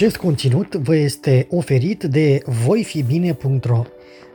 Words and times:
Acest 0.00 0.16
conținut 0.16 0.74
vă 0.74 0.96
este 0.96 1.46
oferit 1.50 2.02
de 2.02 2.42
voifibine.ro, 2.44 3.82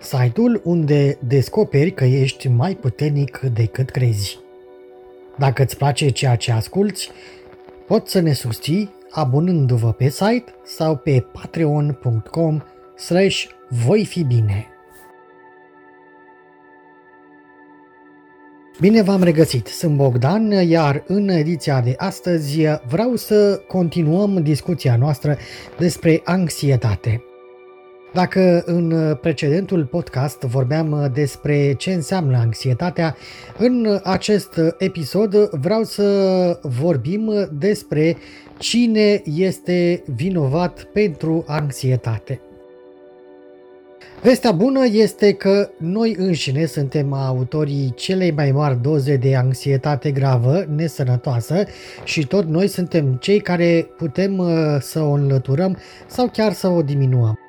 site-ul 0.02 0.62
unde 0.64 1.18
descoperi 1.28 1.92
că 1.92 2.04
ești 2.04 2.48
mai 2.48 2.76
puternic 2.76 3.40
decât 3.40 3.90
crezi. 3.90 4.40
Dacă 5.38 5.64
îți 5.64 5.78
place 5.78 6.10
ceea 6.10 6.36
ce 6.36 6.52
asculți, 6.52 7.10
poți 7.88 8.12
să 8.12 8.20
ne 8.20 8.34
susții 8.34 8.94
abonându-vă 9.10 9.92
pe 9.92 10.10
site 10.10 10.46
sau 10.66 10.96
pe 10.96 11.26
patreon.com 11.32 12.62
slash 12.96 13.46
voifibine. 13.70 14.42
Bine 14.42 14.75
v-am 19.04 19.24
regăsit, 19.24 19.68
sunt 19.68 19.96
Bogdan, 19.96 20.52
iar 20.52 21.04
în 21.08 21.30
ediția 21.30 21.82
de 21.82 21.94
astăzi 21.98 22.62
vreau 22.88 23.16
să 23.16 23.62
continuăm 23.68 24.44
discuția 24.44 24.96
noastră 24.96 25.38
despre 25.78 26.22
anxietate. 26.24 27.24
Dacă 28.14 28.64
în 28.66 29.16
precedentul 29.22 29.86
podcast 29.86 30.40
vorbeam 30.40 31.12
despre 31.14 31.74
ce 31.74 31.94
înseamnă 31.94 32.38
anxietatea, 32.38 33.16
în 33.58 34.00
acest 34.04 34.60
episod 34.78 35.50
vreau 35.50 35.84
să 35.84 36.60
vorbim 36.62 37.50
despre 37.52 38.18
cine 38.58 39.22
este 39.26 40.04
vinovat 40.16 40.84
pentru 40.84 41.44
anxietate. 41.48 42.40
Vestea 44.26 44.52
bună 44.52 44.86
este 44.92 45.34
că 45.34 45.70
noi 45.78 46.16
înșine 46.18 46.66
suntem 46.66 47.14
autorii 47.14 47.94
celei 47.96 48.32
mai 48.32 48.52
mari 48.52 48.82
doze 48.82 49.16
de 49.16 49.36
anxietate 49.36 50.12
gravă, 50.12 50.66
nesănătoasă 50.76 51.64
și 52.04 52.28
tot 52.28 52.46
noi 52.46 52.68
suntem 52.68 53.14
cei 53.14 53.40
care 53.40 53.88
putem 53.98 54.38
uh, 54.38 54.78
să 54.80 55.02
o 55.02 55.12
înlăturăm 55.12 55.78
sau 56.08 56.30
chiar 56.30 56.54
să 56.54 56.68
o 56.68 56.82
diminuăm. 56.82 57.40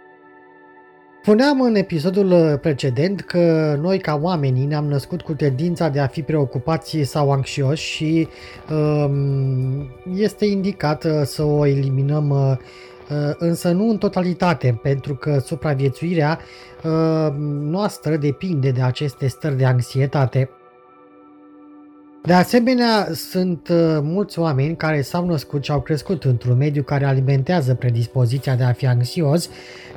Spuneam 1.23 1.61
în 1.61 1.75
episodul 1.75 2.59
precedent 2.63 3.21
că 3.21 3.77
noi 3.81 3.99
ca 3.99 4.19
oamenii 4.23 4.67
ne-am 4.67 4.87
născut 4.87 5.23
cu 5.23 5.35
tendința 5.35 5.89
de 5.89 6.01
a 6.01 6.07
fi 6.07 6.23
preocupați 6.23 7.03
sau 7.03 7.31
anxioși 7.31 7.85
și 7.85 8.29
um, 8.71 9.91
este 10.15 10.45
indicat 10.45 11.05
uh, 11.05 11.11
să 11.25 11.43
o 11.43 11.67
eliminăm 11.67 12.31
uh, 12.31 12.57
Uh, 12.57 12.96
însă 13.39 13.71
nu 13.71 13.89
în 13.89 13.99
totalitate, 13.99 14.79
pentru 14.83 15.15
că 15.15 15.39
supraviețuirea 15.39 16.39
uh, 16.85 17.35
noastră 17.61 18.17
depinde 18.17 18.71
de 18.71 18.83
aceste 18.83 19.27
stări 19.27 19.57
de 19.57 19.65
anxietate. 19.65 20.51
De 22.27 22.33
asemenea, 22.33 23.09
sunt 23.13 23.69
uh, 23.69 23.99
mulți 24.03 24.39
oameni 24.39 24.77
care 24.77 25.01
s-au 25.01 25.27
născut 25.27 25.65
și 25.65 25.71
au 25.71 25.81
crescut 25.81 26.25
într-un 26.25 26.57
mediu 26.57 26.83
care 26.83 27.05
alimentează 27.05 27.75
predispoziția 27.75 28.55
de 28.55 28.65
a 28.65 28.73
fi 28.73 28.87
anxios, 28.87 29.51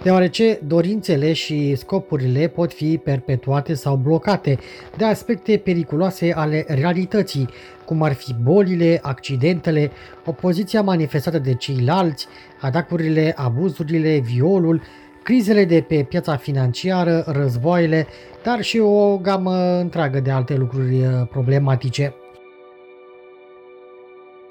deoarece 0.04 0.60
dorințele 0.68 1.34
și 1.34 1.76
scopurile 1.76 2.48
pot 2.48 2.74
fi 2.74 2.98
perpetuate 2.98 3.74
sau 3.74 3.96
blocate 3.96 4.60
de 4.98 5.06
aspecte 5.06 5.58
periculoase 5.58 6.34
ale 6.36 6.66
realității, 6.68 7.50
cum 7.86 8.02
ar 8.02 8.14
fi 8.14 8.36
bolile, 8.44 9.00
accidentele, 9.02 9.92
opoziția 10.26 10.82
manifestată 10.82 11.40
de 11.40 11.54
ceilalți, 11.54 12.28
atacurile, 12.62 13.34
abuzurile, 13.36 14.18
violul, 14.18 14.82
crizele 15.30 15.66
de 15.66 15.82
pe 15.82 16.04
piața 16.04 16.36
financiară, 16.36 17.24
războaiele, 17.28 18.08
dar 18.44 18.62
și 18.62 18.80
o 18.80 19.18
gamă 19.18 19.80
întreagă 19.80 20.20
de 20.20 20.32
alte 20.32 20.56
lucruri 20.56 21.00
uh, 21.00 21.28
problematice. 21.30 22.16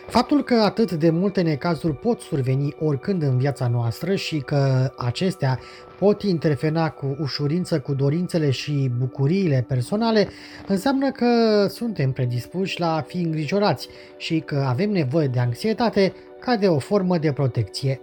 Faptul 0.06 0.44
că 0.44 0.54
atât 0.54 0.92
de 0.92 1.10
multe 1.10 1.40
necazuri 1.40 1.96
pot 1.96 2.20
surveni 2.20 2.74
oricând 2.78 3.22
în 3.22 3.38
viața 3.38 3.68
noastră 3.68 4.14
și 4.14 4.38
că 4.38 4.92
acestea 4.96 5.58
pot 5.98 6.22
interfera 6.22 6.90
cu 6.90 7.16
ușurință 7.20 7.80
cu 7.80 7.94
dorințele 7.94 8.50
și 8.50 8.90
bucuriile 8.98 9.64
personale, 9.68 10.28
înseamnă 10.66 11.10
că 11.10 11.26
suntem 11.68 12.12
predispuși 12.12 12.80
la 12.80 12.94
a 12.94 13.00
fi 13.00 13.16
îngrijorați 13.16 13.88
și 14.16 14.38
că 14.38 14.64
avem 14.68 14.90
nevoie 14.90 15.26
de 15.26 15.38
anxietate 15.38 16.12
ca 16.40 16.56
de 16.56 16.68
o 16.68 16.78
formă 16.78 17.18
de 17.18 17.32
protecție. 17.32 18.00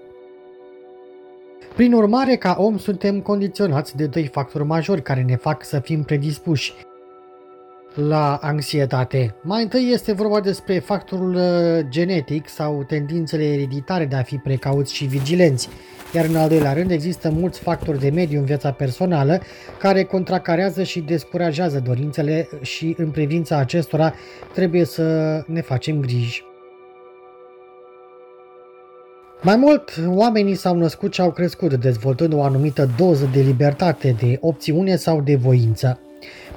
Prin 1.76 1.94
urmare, 1.94 2.36
ca 2.36 2.56
om 2.60 2.78
suntem 2.78 3.22
condiționați 3.22 3.96
de 3.96 4.06
doi 4.06 4.28
factori 4.28 4.64
majori 4.66 5.02
care 5.02 5.22
ne 5.22 5.36
fac 5.36 5.66
să 5.66 5.80
fim 5.80 6.04
predispuși 6.04 6.74
la 7.96 8.36
anxietate. 8.36 9.36
Mai 9.42 9.62
întâi 9.62 9.90
este 9.92 10.12
vorba 10.12 10.40
despre 10.40 10.80
factorul 10.80 11.36
uh, 11.36 11.86
genetic 11.90 12.50
sau 12.50 12.84
tendințele 12.84 13.44
ereditare 13.44 14.06
de 14.06 14.16
a 14.16 14.22
fi 14.22 14.36
precauți 14.36 14.94
și 14.94 15.06
vigilenți. 15.06 15.70
Iar 16.14 16.26
în 16.26 16.36
al 16.36 16.50
doilea 16.50 16.74
rând 16.74 16.92
există 16.92 17.30
mulți 17.30 17.60
factori 17.60 18.00
de 18.00 18.10
mediu 18.10 18.40
în 18.40 18.46
viața 18.46 18.72
personală 18.72 19.42
care 19.80 20.04
contracarează 20.04 20.84
și 20.84 21.00
descurajează 21.00 21.80
dorințele 21.80 22.50
și 22.62 22.96
în 22.98 23.12
privința 23.12 23.58
acestora 23.58 24.14
trebuie 24.54 24.86
să 24.86 25.44
ne 25.48 25.62
facem 25.62 26.00
griji. 26.00 26.55
Mai 29.46 29.56
mult, 29.56 29.92
oamenii 30.08 30.56
s-au 30.56 30.76
născut 30.76 31.14
și 31.14 31.22
au 31.22 31.32
crescut 31.32 31.74
dezvoltând 31.74 32.34
o 32.34 32.44
anumită 32.44 32.90
doză 32.98 33.30
de 33.34 33.42
libertate, 33.42 34.16
de 34.20 34.38
opțiune 34.42 34.96
sau 34.96 35.22
de 35.22 35.36
voință. 35.36 36.00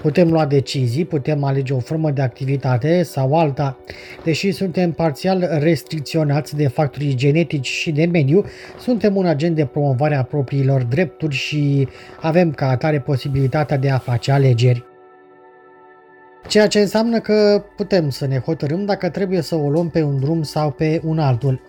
Putem 0.00 0.30
lua 0.30 0.46
decizii, 0.46 1.04
putem 1.04 1.44
alege 1.44 1.74
o 1.74 1.78
formă 1.78 2.10
de 2.10 2.22
activitate 2.22 3.02
sau 3.02 3.38
alta. 3.38 3.78
Deși 4.24 4.52
suntem 4.52 4.92
parțial 4.92 5.48
restricționați 5.60 6.56
de 6.56 6.68
factorii 6.68 7.14
genetici 7.14 7.66
și 7.66 7.92
de 7.92 8.04
mediu, 8.04 8.44
suntem 8.78 9.16
un 9.16 9.26
agent 9.26 9.54
de 9.56 9.64
promovare 9.64 10.14
a 10.14 10.22
propriilor 10.22 10.82
drepturi 10.82 11.34
și 11.34 11.88
avem 12.20 12.50
ca 12.50 12.68
atare 12.68 13.00
posibilitatea 13.00 13.76
de 13.76 13.90
a 13.90 13.98
face 13.98 14.32
alegeri. 14.32 14.84
Ceea 16.46 16.66
ce 16.66 16.80
înseamnă 16.80 17.20
că 17.20 17.64
putem 17.76 18.10
să 18.10 18.26
ne 18.26 18.38
hotărâm 18.38 18.84
dacă 18.84 19.08
trebuie 19.08 19.40
să 19.40 19.54
o 19.54 19.70
luăm 19.70 19.88
pe 19.88 20.02
un 20.02 20.20
drum 20.20 20.42
sau 20.42 20.70
pe 20.70 21.00
un 21.04 21.18
altul. 21.18 21.67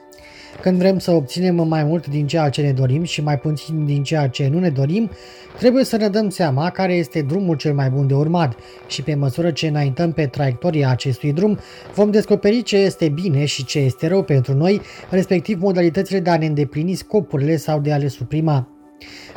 Când 0.61 0.77
vrem 0.77 0.99
să 0.99 1.11
obținem 1.11 1.67
mai 1.67 1.83
mult 1.83 2.07
din 2.07 2.27
ceea 2.27 2.49
ce 2.49 2.61
ne 2.61 2.71
dorim 2.71 3.03
și 3.03 3.21
mai 3.21 3.39
puțin 3.39 3.85
din 3.85 4.03
ceea 4.03 4.27
ce 4.27 4.47
nu 4.47 4.59
ne 4.59 4.69
dorim, 4.69 5.09
trebuie 5.57 5.83
să 5.83 5.97
ne 5.97 6.07
dăm 6.07 6.29
seama 6.29 6.69
care 6.69 6.93
este 6.93 7.21
drumul 7.21 7.55
cel 7.55 7.73
mai 7.73 7.89
bun 7.89 8.07
de 8.07 8.13
urmat 8.13 8.55
și 8.87 9.03
pe 9.03 9.15
măsură 9.15 9.51
ce 9.51 9.67
înaintăm 9.67 10.11
pe 10.11 10.25
traiectoria 10.25 10.89
acestui 10.89 11.33
drum, 11.33 11.59
vom 11.93 12.11
descoperi 12.11 12.61
ce 12.61 12.77
este 12.77 13.09
bine 13.09 13.45
și 13.45 13.65
ce 13.65 13.79
este 13.79 14.07
rău 14.07 14.23
pentru 14.23 14.53
noi, 14.53 14.81
respectiv 15.09 15.61
modalitățile 15.61 16.19
de 16.19 16.29
a 16.29 16.37
ne 16.37 16.45
îndeplini 16.45 16.93
scopurile 16.93 17.55
sau 17.55 17.79
de 17.79 17.91
a 17.91 17.97
le 17.97 18.07
suprima. 18.07 18.78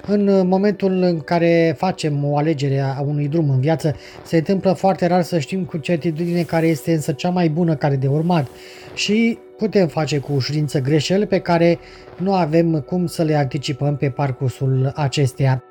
În 0.06 0.48
momentul 0.48 0.92
în 0.92 1.20
care 1.20 1.74
facem 1.78 2.24
o 2.24 2.36
alegere 2.36 2.80
a 2.80 3.00
unui 3.00 3.28
drum 3.28 3.50
în 3.50 3.60
viață, 3.60 3.96
se 4.24 4.36
întâmplă 4.36 4.72
foarte 4.72 5.06
rar 5.06 5.22
să 5.22 5.38
știm 5.38 5.64
cu 5.64 5.76
certitudine 5.76 6.42
care 6.42 6.66
este 6.66 6.92
însă 6.92 7.12
cea 7.12 7.30
mai 7.30 7.48
bună 7.48 7.76
care 7.76 7.96
de 7.96 8.06
urmat 8.06 8.48
și 8.94 9.38
putem 9.56 9.86
face 9.86 10.18
cu 10.18 10.32
ușurință 10.32 10.80
greșeli 10.80 11.26
pe 11.26 11.38
care 11.38 11.78
nu 12.16 12.34
avem 12.34 12.80
cum 12.80 13.06
să 13.06 13.22
le 13.22 13.34
anticipăm 13.34 13.96
pe 13.96 14.10
parcursul 14.10 14.92
acesteia. 14.94 15.64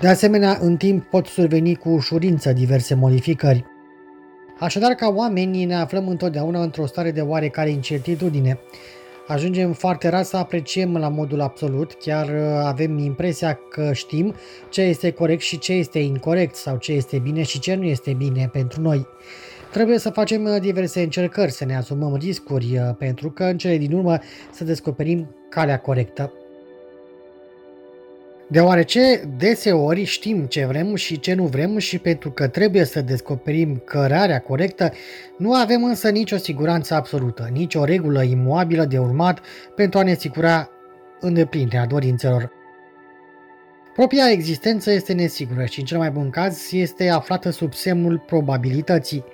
De 0.00 0.08
asemenea, 0.08 0.58
în 0.60 0.76
timp 0.76 1.04
pot 1.04 1.26
surveni 1.26 1.74
cu 1.74 1.88
ușurință 1.88 2.52
diverse 2.52 2.94
modificări. 2.94 3.64
Așadar, 4.58 4.92
ca 4.92 5.08
oamenii 5.08 5.64
ne 5.64 5.74
aflăm 5.74 6.08
întotdeauna 6.08 6.62
într-o 6.62 6.86
stare 6.86 7.10
de 7.10 7.20
oarecare 7.20 7.70
incertitudine. 7.70 8.58
Ajungem 9.26 9.72
foarte 9.72 10.08
rar 10.08 10.22
să 10.22 10.36
apreciem 10.36 10.96
la 10.96 11.08
modul 11.08 11.40
absolut, 11.40 11.92
chiar 11.92 12.28
uh, 12.28 12.62
avem 12.64 12.98
impresia 12.98 13.58
că 13.70 13.92
știm 13.92 14.34
ce 14.70 14.80
este 14.80 15.10
corect 15.10 15.40
și 15.40 15.58
ce 15.58 15.72
este 15.72 15.98
incorrect 15.98 16.54
sau 16.54 16.76
ce 16.76 16.92
este 16.92 17.18
bine 17.18 17.42
și 17.42 17.58
ce 17.58 17.74
nu 17.74 17.84
este 17.84 18.12
bine 18.12 18.48
pentru 18.52 18.80
noi. 18.80 19.06
Trebuie 19.72 19.98
să 19.98 20.10
facem 20.10 20.44
uh, 20.44 20.60
diverse 20.60 21.02
încercări, 21.02 21.52
să 21.52 21.64
ne 21.64 21.76
asumăm 21.76 22.14
riscuri, 22.14 22.78
uh, 22.78 22.94
pentru 22.98 23.30
că 23.30 23.44
în 23.44 23.58
cele 23.58 23.76
din 23.76 23.92
urmă 23.92 24.18
să 24.52 24.64
descoperim 24.64 25.34
calea 25.48 25.80
corectă. 25.80 26.32
Deoarece 28.48 29.30
deseori 29.36 30.04
știm 30.04 30.44
ce 30.44 30.66
vrem 30.66 30.94
și 30.94 31.20
ce 31.20 31.34
nu 31.34 31.46
vrem 31.46 31.78
și 31.78 31.98
pentru 31.98 32.30
că 32.30 32.48
trebuie 32.48 32.84
să 32.84 33.00
descoperim 33.00 33.82
cărarea 33.84 34.40
corectă, 34.40 34.92
nu 35.38 35.54
avem 35.54 35.84
însă 35.84 36.08
nicio 36.08 36.36
siguranță 36.36 36.94
absolută, 36.94 37.48
nicio 37.52 37.84
regulă 37.84 38.22
imobilă 38.22 38.84
de 38.84 38.98
urmat 38.98 39.40
pentru 39.74 39.98
a 39.98 40.02
ne 40.02 40.12
asigura 40.12 40.70
îndeplinirea 41.20 41.86
dorințelor. 41.86 42.50
Propria 43.94 44.30
existență 44.30 44.90
este 44.90 45.12
nesigură 45.12 45.64
și, 45.64 45.78
în 45.80 45.84
cel 45.84 45.98
mai 45.98 46.10
bun 46.10 46.30
caz, 46.30 46.72
este 46.72 47.08
aflată 47.08 47.50
sub 47.50 47.74
semnul 47.74 48.22
probabilității. 48.26 49.24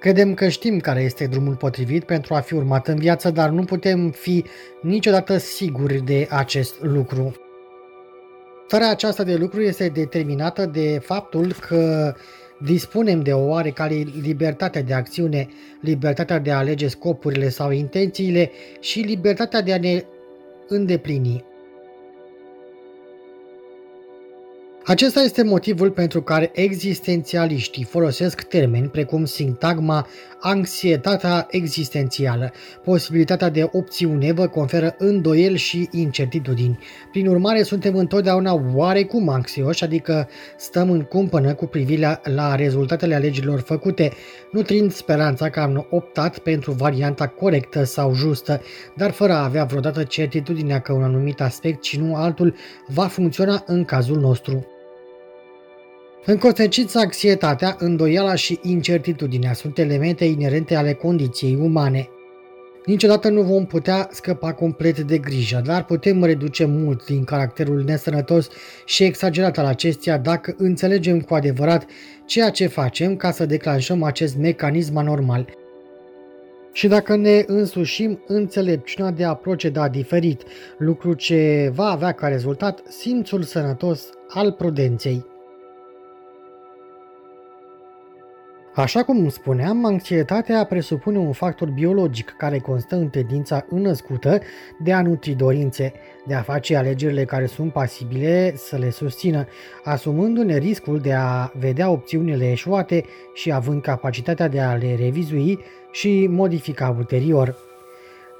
Credem 0.00 0.34
că 0.34 0.48
știm 0.48 0.78
care 0.78 1.00
este 1.00 1.26
drumul 1.26 1.56
potrivit 1.56 2.04
pentru 2.04 2.34
a 2.34 2.40
fi 2.40 2.54
urmat 2.54 2.88
în 2.88 2.96
viață, 2.96 3.30
dar 3.30 3.48
nu 3.48 3.64
putem 3.64 4.10
fi 4.10 4.44
niciodată 4.82 5.36
siguri 5.36 6.04
de 6.04 6.26
acest 6.30 6.82
lucru. 6.82 7.47
Starea 8.68 8.90
aceasta 8.90 9.24
de 9.24 9.34
lucru 9.34 9.60
este 9.60 9.88
determinată 9.88 10.66
de 10.66 10.98
faptul 11.02 11.54
că 11.68 12.14
dispunem 12.60 13.22
de 13.22 13.32
o 13.32 13.46
oarecare 13.46 13.94
libertate 14.22 14.80
de 14.80 14.94
acțiune, 14.94 15.48
libertatea 15.80 16.38
de 16.38 16.50
a 16.52 16.56
alege 16.56 16.88
scopurile 16.88 17.48
sau 17.48 17.70
intențiile 17.70 18.50
și 18.80 19.00
libertatea 19.00 19.62
de 19.62 19.72
a 19.72 19.78
ne 19.78 20.04
îndeplini. 20.66 21.44
Acesta 24.84 25.20
este 25.20 25.42
motivul 25.42 25.90
pentru 25.90 26.22
care 26.22 26.50
existențialiștii 26.54 27.84
folosesc 27.84 28.42
termeni 28.42 28.88
precum 28.88 29.24
sintagma 29.24 30.06
anxietatea 30.40 31.46
existențială. 31.50 32.52
Posibilitatea 32.84 33.48
de 33.48 33.68
opțiune 33.72 34.32
vă 34.32 34.46
conferă 34.46 34.94
îndoiel 34.98 35.56
și 35.56 35.88
incertitudini. 35.90 36.78
Prin 37.10 37.26
urmare, 37.26 37.62
suntem 37.62 37.96
întotdeauna 37.96 38.62
oarecum 38.74 39.28
anxioși, 39.28 39.84
adică 39.84 40.28
stăm 40.56 40.90
în 40.90 41.02
cumpănă 41.02 41.54
cu 41.54 41.66
privire 41.66 42.20
la 42.24 42.54
rezultatele 42.54 43.14
alegerilor 43.14 43.60
făcute, 43.60 44.12
nutrind 44.52 44.92
speranța 44.92 45.50
că 45.50 45.60
am 45.60 45.86
optat 45.90 46.38
pentru 46.38 46.72
varianta 46.72 47.26
corectă 47.26 47.84
sau 47.84 48.14
justă, 48.14 48.60
dar 48.96 49.10
fără 49.10 49.32
a 49.32 49.44
avea 49.44 49.64
vreodată 49.64 50.02
certitudinea 50.02 50.80
că 50.80 50.92
un 50.92 51.02
anumit 51.02 51.40
aspect 51.40 51.84
și 51.84 51.98
nu 51.98 52.14
altul 52.14 52.54
va 52.86 53.06
funcționa 53.06 53.62
în 53.66 53.84
cazul 53.84 54.18
nostru. 54.18 54.66
În 56.30 56.36
consecință, 56.36 56.98
anxietatea, 56.98 57.76
îndoiala 57.78 58.34
și 58.34 58.58
incertitudinea 58.62 59.52
sunt 59.52 59.78
elemente 59.78 60.24
inerente 60.24 60.74
ale 60.74 60.92
condiției 60.92 61.58
umane. 61.60 62.08
Niciodată 62.84 63.28
nu 63.28 63.42
vom 63.42 63.66
putea 63.66 64.08
scăpa 64.10 64.52
complet 64.52 65.00
de 65.00 65.18
grijă, 65.18 65.62
dar 65.64 65.84
putem 65.84 66.24
reduce 66.24 66.64
mult 66.64 67.04
din 67.04 67.24
caracterul 67.24 67.82
nesănătos 67.82 68.48
și 68.84 69.04
exagerat 69.04 69.58
al 69.58 69.64
acesteia 69.64 70.18
dacă 70.18 70.54
înțelegem 70.58 71.20
cu 71.20 71.34
adevărat 71.34 71.86
ceea 72.26 72.50
ce 72.50 72.66
facem 72.66 73.16
ca 73.16 73.30
să 73.30 73.46
declanșăm 73.46 74.02
acest 74.02 74.36
mecanism 74.36 74.96
anormal. 74.96 75.46
Și 76.72 76.88
dacă 76.88 77.16
ne 77.16 77.44
însușim 77.46 78.22
înțelepciunea 78.26 79.10
de 79.10 79.24
a 79.24 79.34
proceda 79.34 79.88
diferit, 79.88 80.42
lucru 80.78 81.14
ce 81.14 81.70
va 81.74 81.90
avea 81.90 82.12
ca 82.12 82.28
rezultat 82.28 82.82
simțul 82.88 83.42
sănătos 83.42 84.10
al 84.28 84.52
prudenței. 84.52 85.36
Așa 88.78 89.02
cum 89.02 89.28
spuneam, 89.28 89.84
anxietatea 89.84 90.64
presupune 90.64 91.18
un 91.18 91.32
factor 91.32 91.70
biologic 91.70 92.34
care 92.36 92.58
constă 92.58 92.96
în 92.96 93.08
tendința 93.08 93.66
înnăscută 93.68 94.40
de 94.82 94.92
a 94.92 95.02
nutri 95.02 95.32
dorințe, 95.32 95.92
de 96.26 96.34
a 96.34 96.42
face 96.42 96.76
alegerile 96.76 97.24
care 97.24 97.46
sunt 97.46 97.72
pasibile 97.72 98.56
să 98.56 98.76
le 98.76 98.90
susțină, 98.90 99.46
asumându-ne 99.84 100.58
riscul 100.58 100.98
de 100.98 101.12
a 101.12 101.50
vedea 101.58 101.90
opțiunile 101.90 102.50
eșuate 102.50 103.04
și 103.34 103.52
având 103.52 103.82
capacitatea 103.82 104.48
de 104.48 104.60
a 104.60 104.74
le 104.74 104.94
revizui 104.94 105.58
și 105.90 106.26
modifica 106.30 106.94
ulterior. 106.98 107.56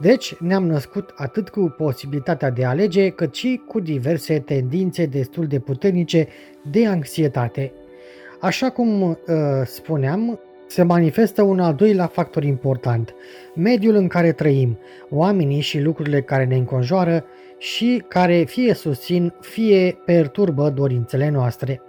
Deci 0.00 0.37
ne-am 0.40 0.67
născut 0.67 1.12
atât 1.17 1.49
cu 1.49 1.75
posibilitatea 1.76 2.50
de 2.50 2.64
a 2.64 2.69
alege, 2.69 3.08
cât 3.08 3.35
și 3.35 3.61
cu 3.69 3.81
diverse 3.81 4.38
tendințe 4.38 5.06
destul 5.06 5.46
de 5.46 5.58
puternice 5.58 6.29
de 6.70 6.87
anxietate. 6.87 7.73
Așa 8.40 8.70
cum 8.70 9.02
uh, 9.02 9.17
spuneam, 9.64 10.40
se 10.67 10.82
manifestă 10.82 11.43
un 11.43 11.61
al 11.61 11.75
doilea 11.75 12.06
factor 12.06 12.43
important, 12.44 13.14
mediul 13.55 13.94
în 13.94 14.08
care 14.08 14.32
trăim, 14.32 14.79
oamenii 15.11 15.61
și 15.61 15.81
lucrurile 15.81 16.20
care 16.20 16.44
ne 16.44 16.56
înconjoară 16.56 17.25
și 17.58 18.05
care 18.08 18.43
fie 18.43 18.75
susțin, 18.75 19.35
fie 19.40 19.99
perturbă 20.05 20.70
dorințele 20.70 21.29
noastre. 21.29 21.82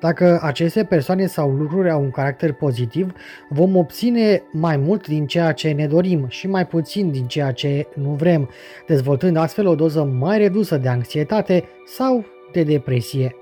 Dacă 0.00 0.38
aceste 0.42 0.84
persoane 0.84 1.26
sau 1.26 1.50
lucruri 1.50 1.90
au 1.90 2.02
un 2.02 2.10
caracter 2.10 2.52
pozitiv, 2.52 3.12
vom 3.48 3.76
obține 3.76 4.42
mai 4.52 4.76
mult 4.76 5.06
din 5.06 5.26
ceea 5.26 5.52
ce 5.52 5.70
ne 5.70 5.86
dorim 5.86 6.26
și 6.28 6.46
mai 6.46 6.66
puțin 6.66 7.10
din 7.10 7.26
ceea 7.26 7.52
ce 7.52 7.86
nu 7.94 8.10
vrem, 8.10 8.48
dezvoltând 8.86 9.36
astfel 9.36 9.66
o 9.66 9.74
doză 9.74 10.04
mai 10.04 10.38
redusă 10.38 10.76
de 10.76 10.88
anxietate 10.88 11.64
sau 11.86 12.24
de 12.52 12.62
depresie. 12.62 13.34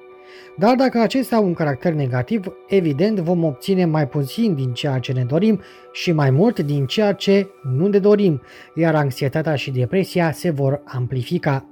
Dar 0.56 0.74
dacă 0.74 0.98
acestea 0.98 1.36
au 1.36 1.44
un 1.44 1.54
caracter 1.54 1.92
negativ, 1.92 2.46
evident 2.68 3.18
vom 3.18 3.44
obține 3.44 3.84
mai 3.84 4.08
puțin 4.08 4.54
din 4.54 4.72
ceea 4.72 4.98
ce 4.98 5.12
ne 5.12 5.24
dorim 5.24 5.60
și 5.92 6.12
mai 6.12 6.30
mult 6.30 6.58
din 6.58 6.86
ceea 6.86 7.12
ce 7.12 7.48
nu 7.76 7.86
ne 7.86 7.98
dorim, 7.98 8.42
iar 8.74 8.94
anxietatea 8.94 9.54
și 9.54 9.70
depresia 9.70 10.32
se 10.32 10.50
vor 10.50 10.82
amplifica. 10.84 11.66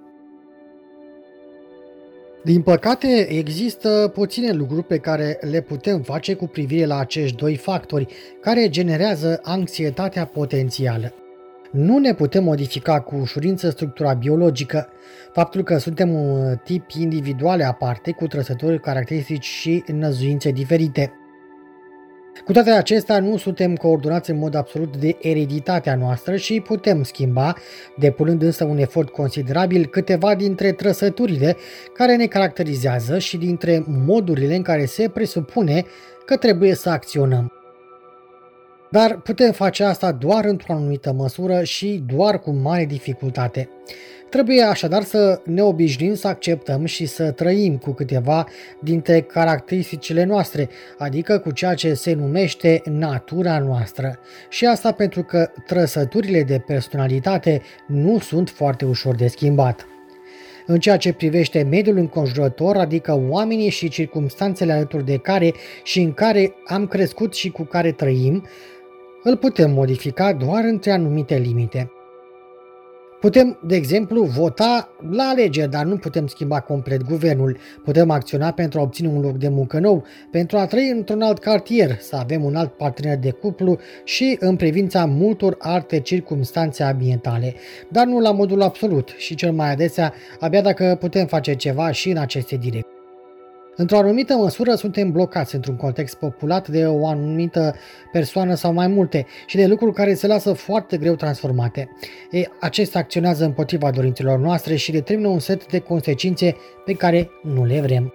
Din 2.44 2.62
păcate, 2.62 3.26
există 3.30 4.10
puține 4.14 4.52
lucruri 4.52 4.86
pe 4.86 4.98
care 4.98 5.38
le 5.40 5.60
putem 5.60 6.02
face 6.02 6.34
cu 6.34 6.46
privire 6.46 6.86
la 6.86 6.98
acești 6.98 7.36
doi 7.36 7.56
factori 7.56 8.06
care 8.40 8.68
generează 8.68 9.40
anxietatea 9.42 10.24
potențială. 10.24 11.14
Nu 11.74 11.98
ne 11.98 12.14
putem 12.14 12.44
modifica 12.44 13.00
cu 13.00 13.16
ușurință 13.16 13.70
structura 13.70 14.12
biologică. 14.12 14.88
Faptul 15.32 15.62
că 15.62 15.78
suntem 15.78 16.14
un 16.14 16.56
tip 16.64 16.90
individuale 16.90 17.64
aparte, 17.64 18.10
cu 18.10 18.26
trăsături 18.26 18.80
caracteristici 18.80 19.44
și 19.44 19.84
năzuințe 19.86 20.50
diferite. 20.50 21.12
Cu 22.44 22.52
toate 22.52 22.70
acestea, 22.70 23.20
nu 23.20 23.36
suntem 23.36 23.74
coordonați 23.74 24.30
în 24.30 24.38
mod 24.38 24.54
absolut 24.54 24.96
de 24.96 25.16
ereditatea 25.20 25.96
noastră 25.96 26.36
și 26.36 26.60
putem 26.60 27.02
schimba, 27.02 27.54
depunând 27.96 28.42
însă 28.42 28.64
un 28.64 28.78
efort 28.78 29.08
considerabil, 29.08 29.86
câteva 29.86 30.34
dintre 30.34 30.72
trăsăturile 30.72 31.56
care 31.94 32.16
ne 32.16 32.26
caracterizează 32.26 33.18
și 33.18 33.36
dintre 33.36 33.84
modurile 33.86 34.54
în 34.54 34.62
care 34.62 34.84
se 34.84 35.08
presupune 35.08 35.84
că 36.24 36.36
trebuie 36.36 36.74
să 36.74 36.90
acționăm. 36.90 37.63
Dar 38.94 39.16
putem 39.16 39.52
face 39.52 39.84
asta 39.84 40.12
doar 40.12 40.44
într-o 40.44 40.72
anumită 40.72 41.12
măsură 41.12 41.62
și 41.62 42.02
doar 42.14 42.38
cu 42.38 42.50
mare 42.50 42.84
dificultate. 42.84 43.68
Trebuie 44.28 44.62
așadar 44.62 45.02
să 45.02 45.40
ne 45.44 45.62
obișnuim 45.62 46.14
să 46.14 46.28
acceptăm 46.28 46.84
și 46.84 47.06
să 47.06 47.30
trăim 47.30 47.76
cu 47.76 47.92
câteva 47.92 48.46
dintre 48.80 49.20
caracteristicile 49.20 50.24
noastre, 50.24 50.68
adică 50.98 51.38
cu 51.38 51.50
ceea 51.50 51.74
ce 51.74 51.94
se 51.94 52.12
numește 52.12 52.82
natura 52.84 53.58
noastră. 53.58 54.18
Și 54.48 54.66
asta 54.66 54.92
pentru 54.92 55.22
că 55.22 55.50
trăsăturile 55.66 56.42
de 56.42 56.58
personalitate 56.66 57.62
nu 57.86 58.18
sunt 58.18 58.50
foarte 58.50 58.84
ușor 58.84 59.14
de 59.14 59.26
schimbat. 59.26 59.86
În 60.66 60.78
ceea 60.78 60.96
ce 60.96 61.12
privește 61.12 61.62
mediul 61.62 61.96
înconjurător, 61.96 62.76
adică 62.76 63.24
oamenii 63.28 63.70
și 63.70 63.88
circumstanțele 63.88 64.72
alături 64.72 65.04
de 65.04 65.16
care 65.16 65.52
și 65.82 66.00
în 66.00 66.12
care 66.12 66.54
am 66.66 66.86
crescut 66.86 67.34
și 67.34 67.50
cu 67.50 67.62
care 67.62 67.92
trăim, 67.92 68.46
îl 69.24 69.36
putem 69.36 69.70
modifica 69.70 70.32
doar 70.32 70.64
între 70.64 70.90
anumite 70.90 71.36
limite. 71.36 71.90
Putem, 73.20 73.58
de 73.66 73.76
exemplu, 73.76 74.22
vota 74.22 74.88
la 75.10 75.24
alegeri, 75.24 75.70
dar 75.70 75.84
nu 75.84 75.96
putem 75.96 76.26
schimba 76.26 76.60
complet 76.60 77.02
guvernul. 77.02 77.58
Putem 77.84 78.10
acționa 78.10 78.50
pentru 78.50 78.78
a 78.78 78.82
obține 78.82 79.08
un 79.08 79.20
loc 79.20 79.36
de 79.36 79.48
muncă 79.48 79.78
nou, 79.78 80.04
pentru 80.30 80.56
a 80.56 80.66
trăi 80.66 80.90
într-un 80.90 81.22
alt 81.22 81.38
cartier, 81.38 81.98
să 82.00 82.16
avem 82.16 82.44
un 82.44 82.54
alt 82.54 82.72
partener 82.72 83.18
de 83.18 83.30
cuplu 83.30 83.78
și 84.04 84.36
în 84.40 84.56
privința 84.56 85.04
multor 85.04 85.56
alte 85.58 86.00
circumstanțe 86.00 86.82
ambientale, 86.82 87.54
dar 87.88 88.06
nu 88.06 88.20
la 88.20 88.32
modul 88.32 88.62
absolut 88.62 89.14
și 89.16 89.34
cel 89.34 89.52
mai 89.52 89.70
adesea 89.70 90.12
abia 90.40 90.60
dacă 90.60 90.96
putem 91.00 91.26
face 91.26 91.54
ceva 91.54 91.90
și 91.90 92.10
în 92.10 92.16
aceste 92.16 92.56
direcții. 92.56 92.93
Într-o 93.76 93.96
anumită 93.96 94.34
măsură 94.34 94.74
suntem 94.74 95.10
blocați 95.10 95.54
într-un 95.54 95.76
context 95.76 96.14
populat 96.14 96.68
de 96.68 96.86
o 96.86 97.06
anumită 97.06 97.74
persoană 98.12 98.54
sau 98.54 98.72
mai 98.72 98.86
multe 98.86 99.26
și 99.46 99.56
de 99.56 99.66
lucruri 99.66 99.94
care 99.94 100.14
se 100.14 100.26
lasă 100.26 100.52
foarte 100.52 100.96
greu 100.96 101.14
transformate. 101.14 101.88
E, 102.30 102.42
acesta 102.60 102.98
acționează 102.98 103.44
împotriva 103.44 103.90
dorințelor 103.90 104.38
noastre 104.38 104.76
și 104.76 104.92
determină 104.92 105.28
un 105.28 105.38
set 105.38 105.66
de 105.66 105.78
consecințe 105.78 106.56
pe 106.84 106.92
care 106.92 107.30
nu 107.42 107.64
le 107.64 107.80
vrem. 107.80 108.14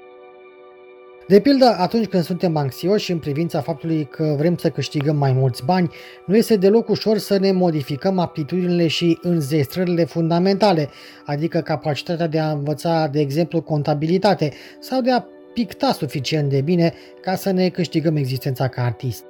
De 1.27 1.39
pildă, 1.39 1.75
atunci 1.77 2.07
când 2.07 2.23
suntem 2.23 2.57
anxioși 2.57 3.11
în 3.11 3.19
privința 3.19 3.61
faptului 3.61 4.05
că 4.05 4.35
vrem 4.37 4.57
să 4.57 4.69
câștigăm 4.69 5.15
mai 5.15 5.31
mulți 5.31 5.65
bani, 5.65 5.89
nu 6.25 6.35
este 6.35 6.55
deloc 6.55 6.89
ușor 6.89 7.17
să 7.17 7.37
ne 7.39 7.51
modificăm 7.51 8.19
aptitudinile 8.19 8.87
și 8.87 9.19
înzestrările 9.21 10.03
fundamentale, 10.05 10.89
adică 11.25 11.59
capacitatea 11.59 12.27
de 12.27 12.39
a 12.39 12.51
învăța, 12.51 13.07
de 13.07 13.19
exemplu, 13.19 13.61
contabilitate 13.61 14.51
sau 14.79 15.01
de 15.01 15.11
a 15.11 15.23
picta 15.53 15.91
suficient 15.91 16.49
de 16.49 16.61
bine 16.61 16.93
ca 17.21 17.35
să 17.35 17.51
ne 17.51 17.69
câștigăm 17.69 18.15
existența 18.15 18.67
ca 18.67 18.83
artist. 18.83 19.23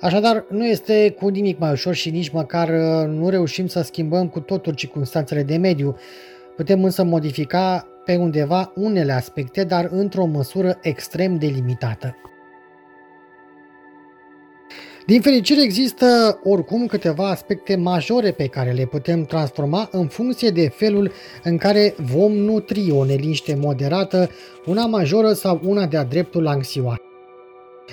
Așadar, 0.00 0.44
nu 0.48 0.66
este 0.66 1.10
cu 1.10 1.28
nimic 1.28 1.58
mai 1.58 1.70
ușor 1.70 1.94
și 1.94 2.10
nici 2.10 2.28
măcar 2.28 2.68
uh, 2.68 3.08
nu 3.08 3.28
reușim 3.28 3.66
să 3.66 3.82
schimbăm 3.82 4.28
cu 4.28 4.40
totul 4.40 4.74
circunstanțele 4.74 5.42
de 5.42 5.56
mediu. 5.56 5.96
Putem 6.56 6.84
însă 6.84 7.02
modifica 7.02 7.86
pe 8.04 8.16
undeva 8.16 8.72
unele 8.74 9.12
aspecte, 9.12 9.64
dar 9.64 9.88
într-o 9.90 10.24
măsură 10.24 10.78
extrem 10.82 11.38
de 11.38 11.46
limitată. 11.46 12.16
Din 15.08 15.20
fericire 15.20 15.62
există 15.62 16.40
oricum 16.42 16.86
câteva 16.86 17.28
aspecte 17.28 17.76
majore 17.76 18.30
pe 18.30 18.46
care 18.46 18.70
le 18.70 18.84
putem 18.84 19.24
transforma 19.24 19.88
în 19.92 20.06
funcție 20.06 20.50
de 20.50 20.68
felul 20.68 21.10
în 21.42 21.56
care 21.56 21.94
vom 21.98 22.32
nutri 22.32 22.90
o 22.90 23.04
neliniște 23.04 23.54
moderată, 23.54 24.28
una 24.66 24.86
majoră 24.86 25.32
sau 25.32 25.60
una 25.64 25.86
de-a 25.86 26.04
dreptul 26.04 26.46
anxioasă. 26.46 27.00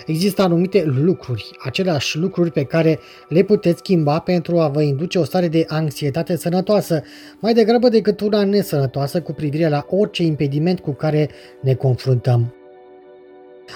Există 0.05 0.41
anumite 0.41 0.84
lucruri, 0.84 1.50
aceleași 1.63 2.17
lucruri 2.17 2.51
pe 2.51 2.63
care 2.63 3.00
le 3.27 3.43
puteți 3.43 3.77
schimba 3.77 4.19
pentru 4.19 4.60
a 4.60 4.67
vă 4.67 4.81
induce 4.81 5.19
o 5.19 5.24
stare 5.24 5.48
de 5.48 5.65
anxietate 5.67 6.36
sănătoasă, 6.36 7.03
mai 7.39 7.53
degrabă 7.53 7.89
decât 7.89 8.22
una 8.22 8.43
nesănătoasă 8.43 9.22
cu 9.22 9.34
privire 9.34 9.69
la 9.69 9.86
orice 9.89 10.24
impediment 10.24 10.79
cu 10.79 10.91
care 10.91 11.29
ne 11.62 11.74
confruntăm. 11.74 12.64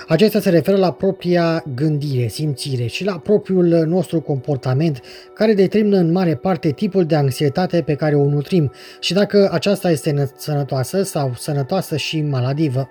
Acestea 0.08 0.40
se 0.40 0.50
referă 0.50 0.78
la 0.78 0.92
propria 0.92 1.64
gândire, 1.76 2.28
simțire 2.28 2.86
și 2.86 3.04
la 3.04 3.18
propriul 3.18 3.66
nostru 3.66 4.22
comportament, 4.22 5.02
care 5.34 5.54
determină 5.54 5.98
în 5.98 6.12
mare 6.12 6.36
parte 6.36 6.72
tipul 6.72 7.06
de 7.06 7.16
anxietate 7.16 7.82
pe 7.82 7.94
care 7.94 8.16
o 8.16 8.26
nutrim 8.26 8.72
și 9.00 9.14
dacă 9.14 9.50
aceasta 9.52 9.92
este 9.92 10.32
sănătoasă 10.38 11.04
sau 11.04 11.34
sănătoasă 11.38 11.98
și 11.98 12.22
maladivă. 12.22 12.90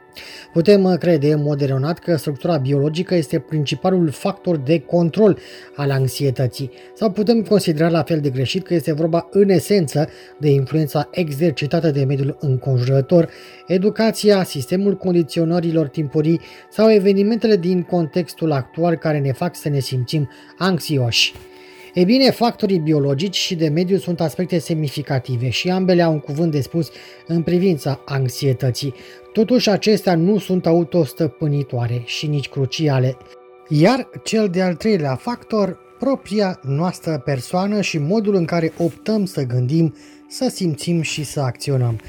Putem 0.52 0.96
crede 0.96 1.32
în 1.32 1.42
mod 1.42 1.60
eronat 1.60 1.98
că 1.98 2.16
structura 2.16 2.56
biologică 2.56 3.14
este 3.14 3.38
principalul 3.38 4.10
factor 4.10 4.56
de 4.56 4.80
control 4.80 5.38
al 5.76 5.90
anxietății 5.90 6.70
sau 6.94 7.10
putem 7.10 7.42
considera 7.42 7.88
la 7.88 8.02
fel 8.02 8.20
de 8.20 8.30
greșit 8.30 8.66
că 8.66 8.74
este 8.74 8.92
vorba 8.92 9.28
în 9.30 9.48
esență 9.48 10.08
de 10.38 10.48
influența 10.48 11.08
exercitată 11.10 11.90
de 11.90 12.04
mediul 12.04 12.36
înconjurător, 12.40 13.28
educația, 13.66 14.42
sistemul 14.42 14.96
condiționărilor 14.96 15.88
timpurii 15.88 16.40
sau 16.70 16.88
evenimentele 16.90 17.57
din 17.57 17.83
contextul 17.83 18.52
actual 18.52 18.97
care 18.97 19.18
ne 19.18 19.33
fac 19.33 19.57
să 19.57 19.68
ne 19.68 19.80
simțim 19.80 20.28
anxioși. 20.59 21.33
Ei 21.95 22.04
bine, 22.04 22.30
factorii 22.30 22.78
biologici 22.78 23.37
și 23.37 23.54
de 23.54 23.68
mediu 23.68 23.97
sunt 23.97 24.21
aspecte 24.21 24.59
semnificative 24.59 25.49
și 25.49 25.71
ambele 25.71 26.02
au 26.02 26.12
un 26.12 26.18
cuvânt 26.18 26.52
de 26.52 26.61
spus 26.61 26.90
în 27.26 27.42
privința 27.42 28.02
anxietății. 28.04 28.95
Totuși, 29.33 29.71
acestea 29.71 30.14
nu 30.14 30.38
sunt 30.38 30.66
autostăpânitoare 30.66 32.02
și 32.04 32.26
nici 32.26 32.49
cruciale. 32.49 33.16
Iar 33.68 34.09
cel 34.25 34.49
de-al 34.49 34.75
treilea 34.75 35.14
factor, 35.14 35.78
propria 35.99 36.61
noastră 36.62 37.23
persoană 37.25 37.80
și 37.80 37.99
modul 37.99 38.35
în 38.35 38.45
care 38.45 38.73
optăm 38.78 39.25
să 39.25 39.42
gândim, 39.42 39.95
să 40.28 40.49
simțim 40.54 41.00
și 41.00 41.25
să 41.25 41.40
acționăm. 41.40 42.00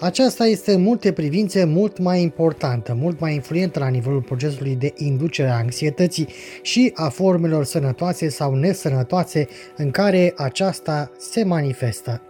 Aceasta 0.00 0.44
este 0.44 0.72
în 0.72 0.82
multe 0.82 1.12
privințe 1.12 1.64
mult 1.64 1.98
mai 1.98 2.22
importantă, 2.22 2.94
mult 2.94 3.20
mai 3.20 3.34
influentă 3.34 3.78
la 3.78 3.88
nivelul 3.88 4.22
procesului 4.22 4.76
de 4.76 4.92
inducere 4.96 5.48
a 5.48 5.56
anxietății 5.56 6.28
și 6.62 6.92
a 6.94 7.08
formelor 7.08 7.64
sănătoase 7.64 8.28
sau 8.28 8.54
nesănătoase 8.54 9.48
în 9.76 9.90
care 9.90 10.32
aceasta 10.36 11.10
se 11.18 11.44
manifestă. 11.44 12.22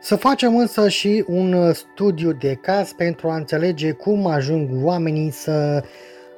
Să 0.00 0.16
facem 0.16 0.56
însă 0.56 0.88
și 0.88 1.24
un 1.26 1.72
studiu 1.72 2.32
de 2.32 2.54
caz 2.54 2.92
pentru 2.96 3.28
a 3.28 3.36
înțelege 3.36 3.92
cum 3.92 4.26
ajung 4.26 4.84
oamenii 4.84 5.30
să 5.30 5.84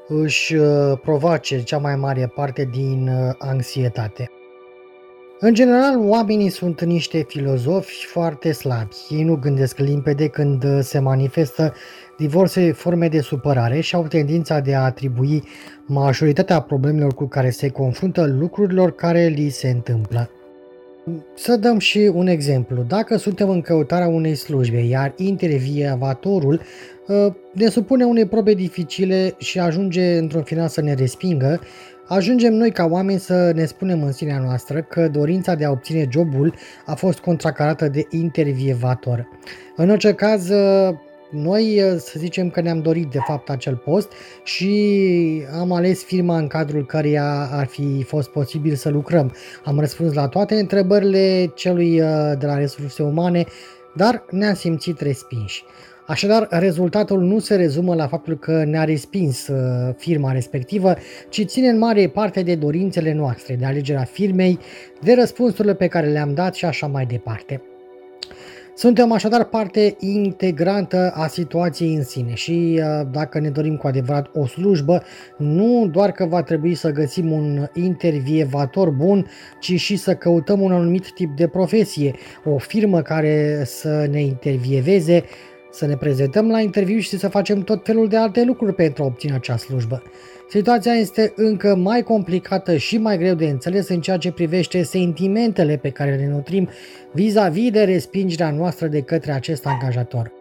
își 0.06 0.54
uh, 0.54 0.98
provoace 1.02 1.62
cea 1.62 1.78
mai 1.78 1.96
mare 1.96 2.32
parte 2.34 2.68
din 2.72 3.08
uh, 3.08 3.34
anxietate. 3.38 4.30
În 5.40 5.54
general, 5.54 5.98
oamenii 5.98 6.48
sunt 6.48 6.84
niște 6.84 7.24
filozofi 7.28 8.04
foarte 8.04 8.52
slabi. 8.52 8.94
Ei 9.08 9.22
nu 9.22 9.36
gândesc 9.36 9.78
limpede 9.78 10.28
când 10.28 10.64
uh, 10.64 10.78
se 10.80 10.98
manifestă 10.98 11.74
diverse 12.16 12.72
forme 12.72 13.08
de 13.08 13.20
supărare 13.20 13.80
și 13.80 13.94
au 13.94 14.06
tendința 14.06 14.60
de 14.60 14.74
a 14.74 14.84
atribui 14.84 15.42
majoritatea 15.86 16.60
problemelor 16.60 17.14
cu 17.14 17.26
care 17.26 17.50
se 17.50 17.68
confruntă 17.68 18.26
lucrurilor 18.38 18.94
care 18.94 19.26
li 19.26 19.48
se 19.48 19.68
întâmplă. 19.68 20.30
Să 21.34 21.56
dăm 21.56 21.78
și 21.78 22.10
un 22.14 22.26
exemplu. 22.26 22.82
Dacă 22.82 23.16
suntem 23.16 23.50
în 23.50 23.60
căutarea 23.60 24.08
unei 24.08 24.34
slujbe, 24.34 24.80
iar 24.80 25.12
intervievatorul 25.16 26.60
uh, 27.06 27.32
ne 27.52 27.68
supune 27.68 28.04
unei 28.04 28.26
probe 28.26 28.54
dificile 28.54 29.34
și 29.38 29.58
ajunge 29.58 30.16
într-un 30.16 30.42
final 30.42 30.68
să 30.68 30.80
ne 30.80 30.94
respingă, 30.94 31.60
Ajungem 32.08 32.52
noi 32.52 32.70
ca 32.70 32.84
oameni 32.84 33.18
să 33.18 33.52
ne 33.54 33.64
spunem 33.64 34.02
în 34.02 34.12
sinea 34.12 34.38
noastră 34.38 34.82
că 34.82 35.08
dorința 35.08 35.54
de 35.54 35.64
a 35.64 35.70
obține 35.70 36.08
jobul 36.10 36.54
a 36.86 36.94
fost 36.94 37.18
contracarată 37.18 37.88
de 37.88 38.06
intervievator. 38.10 39.28
În 39.76 39.90
orice 39.90 40.14
caz, 40.14 40.50
noi 41.30 41.82
să 41.98 42.14
zicem 42.16 42.50
că 42.50 42.60
ne-am 42.60 42.80
dorit 42.80 43.06
de 43.10 43.18
fapt 43.26 43.50
acel 43.50 43.76
post 43.76 44.12
și 44.44 45.42
am 45.58 45.72
ales 45.72 46.04
firma 46.04 46.38
în 46.38 46.46
cadrul 46.46 46.86
căreia 46.86 47.48
ar 47.52 47.66
fi 47.66 48.02
fost 48.02 48.28
posibil 48.28 48.74
să 48.74 48.88
lucrăm. 48.88 49.34
Am 49.64 49.78
răspuns 49.78 50.12
la 50.12 50.28
toate 50.28 50.54
întrebările 50.54 51.52
celui 51.54 52.00
uh, 52.00 52.32
de 52.38 52.46
la 52.46 52.58
resurse 52.58 53.02
umane, 53.02 53.44
dar 53.94 54.24
ne-am 54.30 54.54
simțit 54.54 55.00
respinși. 55.00 55.64
Așadar, 56.08 56.46
rezultatul 56.50 57.20
nu 57.20 57.38
se 57.38 57.56
rezumă 57.56 57.94
la 57.94 58.06
faptul 58.06 58.38
că 58.38 58.64
ne-a 58.64 58.84
respins 58.84 59.46
uh, 59.46 59.94
firma 59.96 60.32
respectivă, 60.32 60.94
ci 61.28 61.44
ține 61.44 61.68
în 61.68 61.78
mare 61.78 62.08
parte 62.08 62.42
de 62.42 62.54
dorințele 62.54 63.12
noastre, 63.12 63.54
de 63.54 63.64
alegerea 63.64 64.04
firmei, 64.04 64.58
de 65.02 65.14
răspunsurile 65.14 65.74
pe 65.74 65.86
care 65.86 66.06
le-am 66.06 66.34
dat 66.34 66.54
și 66.54 66.64
așa 66.64 66.86
mai 66.86 67.06
departe. 67.06 67.62
Suntem 68.74 69.12
așadar 69.12 69.44
parte 69.44 69.96
integrantă 69.98 71.12
a 71.14 71.26
situației 71.26 71.94
în 71.94 72.02
sine 72.02 72.34
și 72.34 72.80
uh, 72.82 73.06
dacă 73.12 73.40
ne 73.40 73.48
dorim 73.48 73.76
cu 73.76 73.86
adevărat 73.86 74.30
o 74.34 74.46
slujbă, 74.46 75.02
nu 75.36 75.88
doar 75.92 76.12
că 76.12 76.24
va 76.24 76.42
trebui 76.42 76.74
să 76.74 76.90
găsim 76.90 77.30
un 77.30 77.66
intervievator 77.74 78.90
bun, 78.90 79.26
ci 79.60 79.80
și 79.80 79.96
să 79.96 80.14
căutăm 80.14 80.60
un 80.60 80.72
anumit 80.72 81.12
tip 81.12 81.36
de 81.36 81.46
profesie, 81.46 82.14
o 82.44 82.58
firmă 82.58 83.02
care 83.02 83.62
să 83.64 84.06
ne 84.10 84.20
intervieveze, 84.20 85.24
să 85.78 85.86
ne 85.86 85.96
prezentăm 85.96 86.50
la 86.50 86.60
interviu 86.60 86.98
și 86.98 87.18
să 87.18 87.28
facem 87.28 87.62
tot 87.62 87.84
felul 87.84 88.08
de 88.08 88.16
alte 88.16 88.44
lucruri 88.44 88.74
pentru 88.74 89.02
a 89.02 89.06
obține 89.06 89.34
acea 89.34 89.56
slujbă. 89.56 90.02
Situația 90.48 90.92
este 90.92 91.32
încă 91.36 91.74
mai 91.74 92.02
complicată 92.02 92.76
și 92.76 92.98
mai 92.98 93.18
greu 93.18 93.34
de 93.34 93.46
înțeles 93.46 93.88
în 93.88 94.00
ceea 94.00 94.16
ce 94.16 94.32
privește 94.32 94.82
sentimentele 94.82 95.76
pe 95.76 95.90
care 95.90 96.14
le 96.14 96.26
nutrim 96.26 96.68
vis-a-vis 97.12 97.70
de 97.70 97.82
respingerea 97.84 98.50
noastră 98.50 98.86
de 98.86 99.00
către 99.00 99.32
acest 99.32 99.66
angajator. 99.66 100.32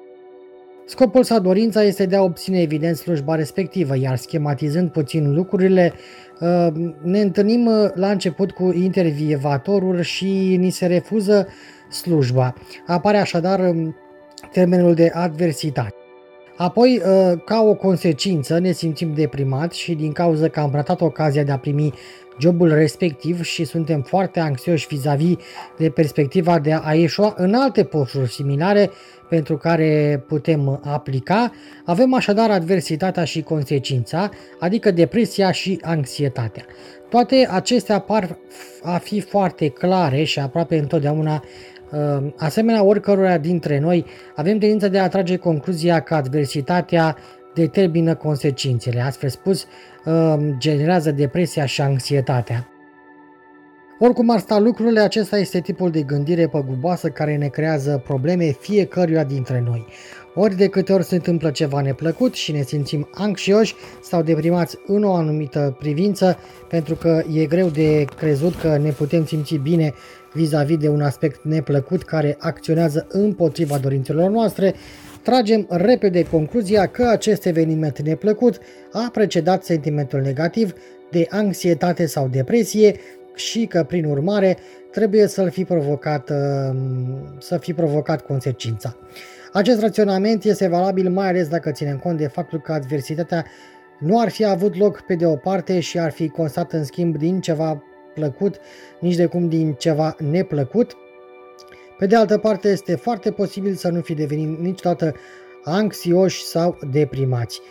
Scopul 0.86 1.24
sau 1.24 1.40
dorința 1.40 1.84
este 1.84 2.06
de 2.06 2.16
a 2.16 2.22
obține 2.22 2.62
evident 2.62 2.96
slujba 2.96 3.36
respectivă, 3.36 3.98
iar 3.98 4.16
schematizând 4.16 4.92
puțin 4.92 5.34
lucrurile, 5.34 5.94
uh, 6.40 6.68
ne 7.02 7.22
întâlnim 7.22 7.66
uh, 7.66 7.90
la 7.94 8.12
început 8.12 8.52
cu 8.52 8.72
intervievatorul 8.72 10.02
și 10.02 10.56
ni 10.60 10.70
se 10.70 10.86
refuză 10.86 11.48
slujba. 11.90 12.54
Apare 12.86 13.18
așadar 13.18 13.60
um, 13.60 13.96
termenul 14.52 14.94
de 14.94 15.12
adversitate. 15.14 15.96
Apoi, 16.58 17.02
uh, 17.06 17.40
ca 17.46 17.62
o 17.62 17.74
consecință, 17.74 18.60
ne 18.60 18.72
simțim 18.72 19.14
deprimați 19.14 19.80
și 19.80 19.94
din 19.94 20.12
cauza 20.12 20.48
că 20.48 20.60
am 20.60 20.72
ratat 20.74 21.02
ocazia 21.02 21.44
de 21.44 21.52
a 21.52 21.58
primi 21.58 21.94
jobul 22.40 22.74
respectiv 22.74 23.44
și 23.44 23.64
suntem 23.64 24.02
foarte 24.02 24.40
anxioși 24.40 24.88
vis-a-vis 24.88 25.36
de 25.78 25.90
perspectiva 25.90 26.60
de 26.60 26.80
a 26.84 26.94
ieșua 26.94 27.34
în 27.38 27.54
alte 27.54 27.84
posturi 27.84 28.32
similare 28.32 28.90
pentru 29.30 29.58
care 29.58 30.24
putem 30.28 30.82
aplica, 30.84 31.52
avem 31.86 32.14
așadar 32.14 32.50
adversitatea 32.50 33.24
și 33.24 33.42
consecința, 33.42 34.30
adică 34.60 34.92
depresia 34.92 35.52
și 35.52 35.80
anxietatea. 35.82 36.66
Toate 37.10 37.48
acestea 37.52 38.00
par 38.00 38.38
a 38.84 38.98
fi 38.98 39.20
foarte 39.20 39.68
clare 39.68 40.24
și 40.24 40.40
aproape 40.40 40.78
întotdeauna 40.78 41.34
Ehm, 41.34 41.77
asemenea, 42.38 42.84
oricărora 42.84 43.38
dintre 43.38 43.80
noi 43.80 44.06
avem 44.36 44.58
tendința 44.58 44.88
de 44.88 45.00
a 45.00 45.08
trage 45.08 45.36
concluzia 45.36 46.00
că 46.00 46.16
adversitatea 46.16 47.18
determină 47.54 48.16
consecințele. 48.16 49.02
Astfel 49.02 49.30
spus, 49.30 49.66
ehm, 50.06 50.58
generează 50.58 51.12
depresia 51.12 51.66
și 51.66 51.82
anxietatea. 51.82 52.68
Oricum 54.00 54.30
ar 54.30 54.40
sta 54.40 54.60
lucrurile, 54.60 55.00
acesta 55.00 55.38
este 55.38 55.60
tipul 55.60 55.92
de 55.92 56.02
gândire 56.02 56.48
păguboasă 56.48 57.10
care 57.10 57.38
ne 57.38 57.48
creează 57.48 58.02
probleme 58.04 58.52
fiecăruia 58.60 59.24
dintre 59.24 59.64
noi. 59.66 59.86
Ori 60.36 60.56
de 60.56 60.68
câte 60.68 60.94
ori 60.94 61.04
se 61.04 61.16
întâmplă 61.16 61.52
ceva 61.52 61.82
neplăcut 61.82 62.34
și 62.34 62.52
ne 62.52 62.62
simțim 62.62 63.10
anxioși 63.12 63.76
sau 64.02 64.22
deprimați 64.22 64.78
în 64.86 65.04
o 65.04 65.14
anumită 65.14 65.76
privință, 65.80 66.38
pentru 66.70 66.96
că 66.96 67.24
e 67.34 67.46
greu 67.46 67.68
de 67.68 68.06
crezut 68.18 68.56
că 68.56 68.78
ne 68.78 68.90
putem 68.90 69.26
simți 69.26 69.56
bine 69.56 69.94
vis-a-vis 70.34 70.78
de 70.78 70.90
un 70.90 71.02
aspect 71.02 71.44
neplăcut 71.44 72.04
care 72.04 72.36
acționează 72.40 73.08
împotriva 73.10 73.78
dorințelor 73.78 74.30
noastre, 74.30 74.74
tragem 75.22 75.66
repede 75.70 76.24
concluzia 76.24 76.86
că 76.86 77.04
acest 77.04 77.46
eveniment 77.46 78.00
neplăcut 78.02 78.60
a 78.92 79.10
precedat 79.14 79.64
sentimentul 79.64 80.20
negativ 80.20 80.74
de 81.12 81.26
anxietate 81.30 82.06
sau 82.06 82.28
depresie 82.28 83.00
și 83.38 83.66
că, 83.66 83.84
prin 83.84 84.06
urmare, 84.06 84.58
trebuie 84.92 85.28
să-l 85.28 85.50
fi 85.50 85.64
provocat, 85.66 86.32
să 87.40 87.58
fi 87.58 87.74
provocat 87.74 88.26
consecința. 88.26 88.98
Acest 89.54 89.82
raționament 89.82 90.44
este 90.44 90.68
valabil 90.68 91.10
mai 91.10 91.28
ales 91.28 91.48
dacă 91.48 91.72
ținem 91.72 91.98
cont 91.98 92.18
de 92.18 92.28
faptul 92.28 92.62
că 92.62 92.72
adversitatea 92.72 93.46
nu 94.00 94.20
ar 94.20 94.30
fi 94.30 94.46
avut 94.46 94.78
loc 94.78 95.02
pe 95.02 95.16
de 95.16 95.26
o 95.26 95.36
parte 95.36 95.80
și 95.80 96.00
ar 96.00 96.12
fi 96.12 96.30
constat 96.30 96.74
în 96.74 96.84
schimb 96.84 97.18
din 97.18 97.42
ceva 97.42 97.84
plăcut, 98.14 98.56
nici 99.00 99.16
de 99.16 99.26
cum 99.26 99.50
din 99.50 99.74
ceva 99.74 100.16
neplăcut. 100.20 100.96
Pe 101.98 102.06
de 102.06 102.16
altă 102.16 102.38
parte, 102.38 102.70
este 102.70 102.96
foarte 102.96 103.32
posibil 103.32 103.74
să 103.74 103.90
nu 103.90 104.02
fi 104.02 104.14
devenit 104.14 104.60
niciodată 104.60 105.16
anxioși 105.64 106.44
sau 106.44 106.78
deprimați. 106.92 107.62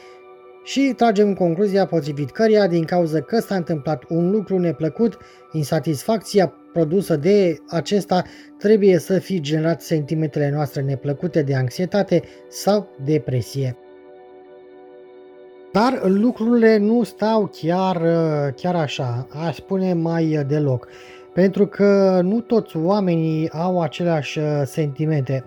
Și 0.67 0.93
tragem 0.97 1.35
concluzia 1.35 1.87
potrivit 1.87 2.31
căreia, 2.31 2.67
din 2.67 2.85
cauza 2.85 3.21
că 3.21 3.39
s-a 3.39 3.55
întâmplat 3.55 4.03
un 4.09 4.31
lucru 4.31 4.59
neplăcut, 4.59 5.19
insatisfacția 5.53 6.53
produsă 6.73 7.17
de 7.17 7.59
acesta 7.69 8.23
trebuie 8.59 8.99
să 8.99 9.19
fi 9.19 9.41
generat 9.41 9.83
sentimentele 9.83 10.51
noastre 10.51 10.83
neplăcute 10.83 11.43
de 11.43 11.55
anxietate 11.55 12.23
sau 12.49 12.89
depresie. 13.05 13.77
Dar 15.73 16.03
lucrurile 16.05 16.77
nu 16.77 17.03
stau 17.03 17.51
chiar, 17.61 17.97
chiar 18.57 18.75
așa, 18.75 19.27
aș 19.47 19.57
spune 19.57 19.93
mai 19.93 20.45
deloc, 20.47 20.89
pentru 21.35 21.67
că 21.67 22.21
nu 22.23 22.41
toți 22.41 22.77
oamenii 22.77 23.51
au 23.51 23.81
aceleași 23.81 24.41
sentimente. 24.65 25.45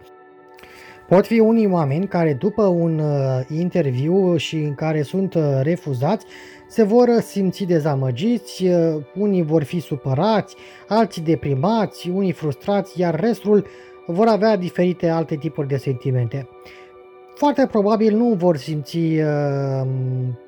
Pot 1.09 1.25
fi 1.25 1.39
unii 1.39 1.67
oameni 1.67 2.07
care 2.07 2.33
după 2.33 2.63
un 2.63 2.99
uh, 2.99 3.39
interviu 3.57 4.37
și 4.37 4.55
în 4.55 4.75
care 4.75 5.01
sunt 5.01 5.33
uh, 5.33 5.43
refuzați 5.61 6.25
se 6.67 6.83
vor 6.83 7.09
simți 7.21 7.63
dezamăgiți, 7.63 8.65
uh, 8.65 9.03
unii 9.15 9.43
vor 9.43 9.63
fi 9.63 9.79
supărați, 9.79 10.55
alții 10.87 11.21
deprimați, 11.21 12.09
unii 12.09 12.31
frustrați, 12.31 12.99
iar 12.99 13.19
restul 13.19 13.65
vor 14.05 14.27
avea 14.27 14.55
diferite 14.55 15.07
alte 15.07 15.35
tipuri 15.35 15.67
de 15.67 15.77
sentimente 15.77 16.49
foarte 17.39 17.67
probabil 17.72 18.15
nu 18.15 18.34
vor 18.38 18.58
simți 18.58 18.98
uh, 18.98 19.88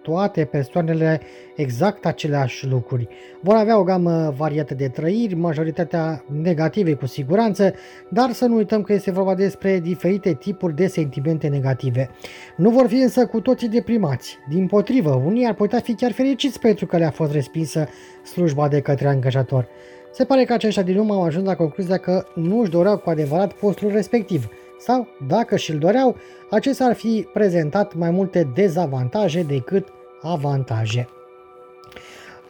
toate 0.02 0.46
persoanele 0.46 1.22
exact 1.56 2.06
aceleași 2.06 2.68
lucruri. 2.68 3.08
Vor 3.42 3.56
avea 3.56 3.80
o 3.80 3.84
gamă 3.84 4.34
variată 4.38 4.74
de 4.74 4.88
trăiri, 4.88 5.36
majoritatea 5.36 6.24
negative 6.42 6.94
cu 6.94 7.06
siguranță, 7.06 7.74
dar 8.10 8.32
să 8.32 8.46
nu 8.46 8.56
uităm 8.56 8.82
că 8.82 8.94
este 8.94 9.12
vorba 9.12 9.36
despre 9.36 9.80
diferite 9.80 10.34
tipuri 10.34 10.76
de 10.76 10.88
sentimente 10.88 11.48
negative. 11.48 12.10
Nu 12.58 12.70
vor 12.70 12.88
fi 12.88 12.96
însă 12.96 13.26
cu 13.26 13.42
toții 13.42 13.70
deprimați. 13.70 14.38
Din 14.50 14.68
potrivă, 14.68 15.22
unii 15.26 15.48
ar 15.48 15.54
putea 15.54 15.80
fi 15.80 15.94
chiar 15.94 16.12
fericiți 16.12 16.60
pentru 16.60 16.86
că 16.86 16.98
le-a 16.98 17.12
fost 17.12 17.32
respinsă 17.32 17.88
slujba 18.24 18.68
de 18.68 18.82
către 18.82 19.08
angajator. 19.08 19.68
Se 20.14 20.26
pare 20.26 20.44
că 20.44 20.54
aceștia 20.54 20.84
din 20.84 20.98
urmă 20.98 21.14
au 21.14 21.24
ajuns 21.24 21.46
la 21.46 21.56
concluzia 21.56 21.98
că 21.98 22.24
nu 22.36 22.60
își 22.60 22.72
doreau 22.72 22.98
cu 22.98 23.10
adevărat 23.10 23.54
postul 23.54 23.92
respectiv– 23.92 24.48
sau, 24.82 25.08
dacă 25.28 25.56
și-l 25.56 25.78
doreau, 25.78 26.16
acesta 26.50 26.86
ar 26.86 26.94
fi 26.94 27.28
prezentat 27.34 27.96
mai 27.96 28.12
multe 28.12 28.52
dezavantaje 28.54 29.44
decât 29.44 29.88
avantaje. 30.22 31.08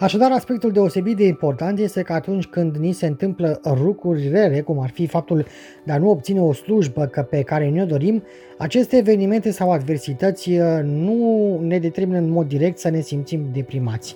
Așadar, 0.01 0.31
aspectul 0.31 0.71
deosebit 0.71 1.17
de 1.17 1.25
important 1.25 1.79
este 1.79 2.01
că 2.01 2.13
atunci 2.13 2.45
când 2.45 2.75
ni 2.75 2.91
se 2.91 3.05
întâmplă 3.05 3.59
lucruri 3.83 4.29
rele, 4.29 4.61
cum 4.61 4.79
ar 4.79 4.89
fi 4.89 5.07
faptul 5.07 5.45
de 5.85 5.91
a 5.91 5.97
nu 5.97 6.09
obține 6.09 6.41
o 6.41 6.53
slujbă 6.53 7.05
pe 7.29 7.41
care 7.41 7.69
ne-o 7.69 7.85
dorim, 7.85 8.23
aceste 8.57 8.97
evenimente 8.97 9.51
sau 9.51 9.71
adversități 9.71 10.51
uh, 10.51 10.79
nu 10.83 11.59
ne 11.61 11.79
determină 11.79 12.17
în 12.17 12.29
mod 12.29 12.47
direct 12.47 12.77
să 12.77 12.89
ne 12.89 13.00
simțim 13.00 13.50
deprimați. 13.53 14.15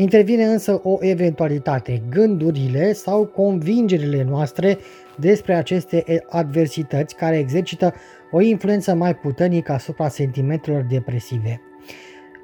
Intervine 0.00 0.44
însă 0.44 0.80
o 0.82 0.96
eventualitate, 1.00 2.02
gândurile 2.10 2.92
sau 2.92 3.26
convingerile 3.26 4.22
noastre 4.22 4.78
despre 5.16 5.54
aceste 5.54 6.24
adversități 6.28 7.14
care 7.14 7.38
exercită 7.38 7.94
o 8.30 8.40
influență 8.40 8.94
mai 8.94 9.16
puternică 9.16 9.72
asupra 9.72 10.08
sentimentelor 10.08 10.86
depresive. 10.90 11.67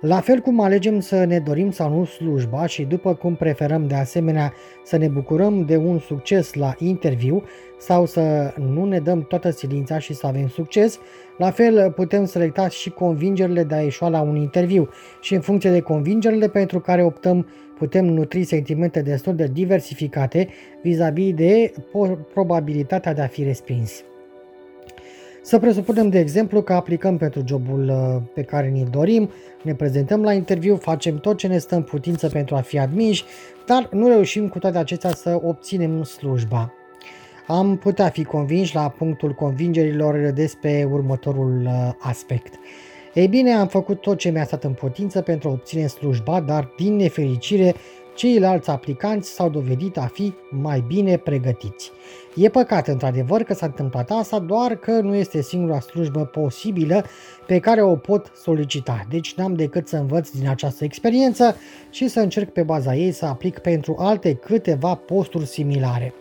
La 0.06 0.20
fel 0.20 0.40
cum 0.40 0.60
alegem 0.60 1.00
să 1.00 1.24
ne 1.24 1.38
dorim 1.38 1.70
sau 1.70 1.90
nu 1.90 2.04
slujba 2.04 2.66
și 2.66 2.82
după 2.82 3.14
cum 3.14 3.34
preferăm 3.34 3.86
de 3.86 3.94
asemenea 3.94 4.52
să 4.84 4.96
ne 4.96 5.08
bucurăm 5.08 5.64
de 5.64 5.76
un 5.76 5.98
succes 5.98 6.54
la 6.54 6.74
interviu 6.78 7.42
sau 7.78 8.06
să 8.06 8.54
nu 8.58 8.84
ne 8.84 8.98
dăm 8.98 9.22
toată 9.22 9.50
silința 9.50 9.98
și 9.98 10.14
să 10.14 10.26
avem 10.26 10.48
succes, 10.48 10.98
la 11.38 11.50
fel 11.50 11.92
putem 11.92 12.24
selecta 12.24 12.68
și 12.68 12.90
convingerile 12.90 13.64
de 13.64 13.74
a 13.74 13.80
ieșua 13.80 14.08
la 14.08 14.20
un 14.20 14.36
interviu 14.36 14.88
și 15.20 15.34
în 15.34 15.40
funcție 15.40 15.70
de 15.70 15.80
convingerile 15.80 16.48
pentru 16.48 16.80
care 16.80 17.04
optăm 17.04 17.46
putem 17.78 18.04
nutri 18.04 18.44
sentimente 18.44 19.02
destul 19.02 19.34
de 19.34 19.50
diversificate 19.52 20.48
vis-a-vis 20.82 21.34
de 21.34 21.72
probabilitatea 22.32 23.14
de 23.14 23.20
a 23.20 23.26
fi 23.26 23.42
respins. 23.42 24.04
Să 25.46 25.58
presupunem, 25.58 26.08
de 26.08 26.18
exemplu, 26.18 26.62
că 26.62 26.72
aplicăm 26.72 27.16
pentru 27.16 27.42
jobul 27.46 27.88
uh, 27.88 28.22
pe 28.34 28.42
care 28.42 28.68
ni-l 28.68 28.88
dorim, 28.90 29.30
ne 29.62 29.74
prezentăm 29.74 30.22
la 30.22 30.32
interviu, 30.32 30.76
facem 30.76 31.18
tot 31.18 31.36
ce 31.36 31.46
ne 31.46 31.58
stă 31.58 31.74
în 31.74 31.82
putință 31.82 32.28
pentru 32.28 32.54
a 32.54 32.60
fi 32.60 32.78
admiși, 32.78 33.24
dar 33.66 33.88
nu 33.92 34.08
reușim 34.08 34.48
cu 34.48 34.58
toate 34.58 34.78
acestea 34.78 35.10
să 35.10 35.40
obținem 35.42 36.02
slujba. 36.02 36.72
Am 37.46 37.76
putea 37.76 38.08
fi 38.08 38.24
convinși 38.24 38.74
la 38.74 38.88
punctul 38.88 39.32
convingerilor 39.32 40.30
despre 40.34 40.88
următorul 40.90 41.62
uh, 41.66 41.90
aspect. 41.98 42.54
Ei 43.14 43.28
bine, 43.28 43.52
am 43.52 43.66
făcut 43.66 44.00
tot 44.00 44.18
ce 44.18 44.30
mi-a 44.30 44.44
stat 44.44 44.64
în 44.64 44.72
putință 44.72 45.20
pentru 45.20 45.48
a 45.48 45.52
obține 45.52 45.86
slujba, 45.86 46.40
dar 46.40 46.72
din 46.76 46.96
nefericire 46.96 47.74
ceilalți 48.14 48.70
aplicanți 48.70 49.30
s-au 49.30 49.48
dovedit 49.48 49.98
a 49.98 50.10
fi 50.12 50.32
mai 50.50 50.84
bine 50.86 51.16
pregătiți. 51.16 51.90
E 52.34 52.48
păcat, 52.48 52.88
într-adevăr, 52.88 53.42
că 53.42 53.54
s-a 53.54 53.66
întâmplat 53.66 54.10
asta, 54.10 54.38
doar 54.38 54.76
că 54.76 54.90
nu 54.90 55.14
este 55.14 55.42
singura 55.42 55.80
slujbă 55.80 56.24
posibilă 56.24 57.04
pe 57.46 57.58
care 57.58 57.82
o 57.82 57.96
pot 57.96 58.32
solicita. 58.34 59.06
Deci 59.10 59.34
n-am 59.34 59.54
decât 59.54 59.88
să 59.88 59.96
învăț 59.96 60.30
din 60.30 60.48
această 60.48 60.84
experiență 60.84 61.56
și 61.90 62.08
să 62.08 62.20
încerc 62.20 62.50
pe 62.50 62.62
baza 62.62 62.94
ei 62.94 63.12
să 63.12 63.26
aplic 63.26 63.58
pentru 63.58 63.96
alte 63.98 64.34
câteva 64.34 64.94
posturi 64.94 65.46
similare. 65.46 66.14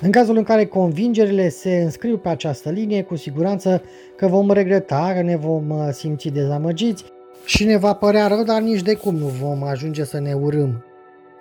În 0.00 0.10
cazul 0.10 0.36
în 0.36 0.42
care 0.42 0.64
convingerile 0.64 1.48
se 1.48 1.76
înscriu 1.76 2.18
pe 2.18 2.28
această 2.28 2.70
linie, 2.70 3.02
cu 3.02 3.16
siguranță 3.16 3.82
că 4.16 4.26
vom 4.26 4.50
regreta, 4.50 5.12
că 5.14 5.22
ne 5.22 5.36
vom 5.36 5.70
uh, 5.70 5.88
simți 5.90 6.28
dezamăgiți 6.28 7.04
și 7.46 7.64
ne 7.64 7.76
va 7.76 7.94
părea 7.94 8.26
rău, 8.26 8.42
dar 8.42 8.60
nici 8.60 8.82
de 8.82 8.94
cum 8.94 9.14
nu 9.14 9.26
vom 9.26 9.62
ajunge 9.62 10.04
să 10.04 10.18
ne 10.20 10.32
urâm. 10.32 10.84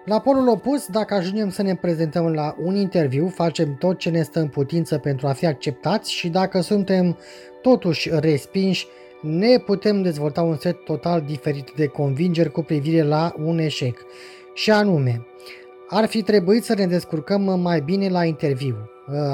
La 0.06 0.20
polul 0.20 0.48
opus, 0.48 0.88
dacă 0.88 1.14
ajungem 1.14 1.50
să 1.50 1.62
ne 1.62 1.76
prezentăm 1.76 2.34
la 2.34 2.56
un 2.64 2.76
interviu, 2.76 3.28
facem 3.28 3.76
tot 3.80 3.98
ce 3.98 4.10
ne 4.10 4.22
stă 4.22 4.40
în 4.40 4.48
putință 4.48 4.98
pentru 4.98 5.28
a 5.28 5.32
fi 5.32 5.46
acceptați 5.46 6.12
și 6.12 6.30
dacă 6.30 6.62
suntem 6.62 7.18
totuși 7.62 8.10
respinși, 8.14 8.88
ne 9.22 9.58
putem 9.58 10.02
dezvolta 10.02 10.42
un 10.42 10.56
set 10.56 10.84
total 10.84 11.22
diferit 11.22 11.72
de 11.76 11.88
convingeri 11.88 12.52
cu 12.52 12.62
privire 12.62 13.04
la 13.04 13.34
un 13.38 13.58
eșec. 13.58 13.98
Și 14.54 14.72
anume, 14.72 15.26
ar 15.90 16.06
fi 16.06 16.22
trebuit 16.22 16.64
să 16.64 16.74
ne 16.74 16.86
descurcăm 16.88 17.60
mai 17.60 17.82
bine 17.82 18.10
la 18.10 18.24
interviu. 18.24 18.76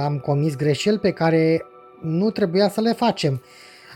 Am 0.04 0.20
comis 0.20 0.56
greșeli 0.56 1.00
pe 1.00 1.12
care 1.12 1.66
nu 2.02 2.30
trebuia 2.30 2.70
să 2.70 2.82
le 2.82 2.94
facem. 2.94 3.42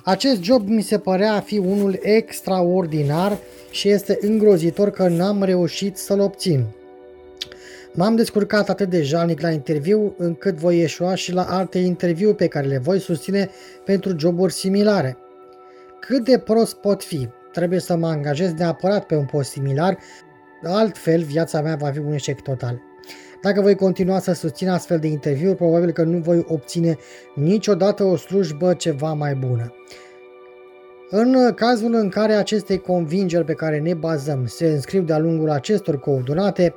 Acest 0.07 0.41
job 0.41 0.67
mi 0.67 0.81
se 0.81 0.99
părea 0.99 1.33
a 1.33 1.39
fi 1.39 1.57
unul 1.57 1.99
extraordinar 2.01 3.37
și 3.71 3.89
este 3.89 4.17
îngrozitor 4.21 4.89
că 4.89 5.07
n-am 5.07 5.43
reușit 5.43 5.97
să-l 5.97 6.19
obțin. 6.19 6.65
M-am 7.93 8.15
descurcat 8.15 8.69
atât 8.69 8.89
de 8.89 9.01
jalnic 9.01 9.41
la 9.41 9.51
interviu 9.51 10.15
încât 10.17 10.55
voi 10.55 10.77
ieșua 10.77 11.15
și 11.15 11.33
la 11.33 11.43
alte 11.43 11.77
interviu 11.77 12.33
pe 12.33 12.47
care 12.47 12.67
le 12.67 12.77
voi 12.77 12.99
susține 12.99 13.49
pentru 13.85 14.15
joburi 14.17 14.53
similare. 14.53 15.17
Cât 15.99 16.23
de 16.23 16.37
prost 16.37 16.75
pot 16.75 17.03
fi? 17.03 17.29
Trebuie 17.51 17.79
să 17.79 17.95
mă 17.95 18.07
angajez 18.07 18.53
neapărat 18.53 19.05
pe 19.05 19.15
un 19.15 19.25
post 19.25 19.49
similar, 19.49 19.97
altfel 20.63 21.21
viața 21.21 21.61
mea 21.61 21.75
va 21.75 21.91
fi 21.91 21.99
un 21.99 22.13
eșec 22.13 22.41
total. 22.41 22.81
Dacă 23.45 23.61
voi 23.61 23.75
continua 23.75 24.19
să 24.19 24.33
susțin 24.33 24.69
astfel 24.69 24.99
de 24.99 25.07
interviuri, 25.07 25.55
probabil 25.55 25.91
că 25.91 26.03
nu 26.03 26.17
voi 26.17 26.45
obține 26.47 26.97
niciodată 27.35 28.03
o 28.03 28.15
slujbă 28.15 28.73
ceva 28.73 29.13
mai 29.13 29.35
bună. 29.35 29.73
În 31.09 31.53
cazul 31.55 31.93
în 31.93 32.09
care 32.09 32.33
aceste 32.33 32.77
convingeri 32.77 33.45
pe 33.45 33.53
care 33.53 33.79
ne 33.79 33.93
bazăm 33.93 34.45
se 34.45 34.65
înscriu 34.65 35.01
de-a 35.01 35.17
lungul 35.17 35.49
acestor 35.49 35.99
coordonate, 35.99 36.73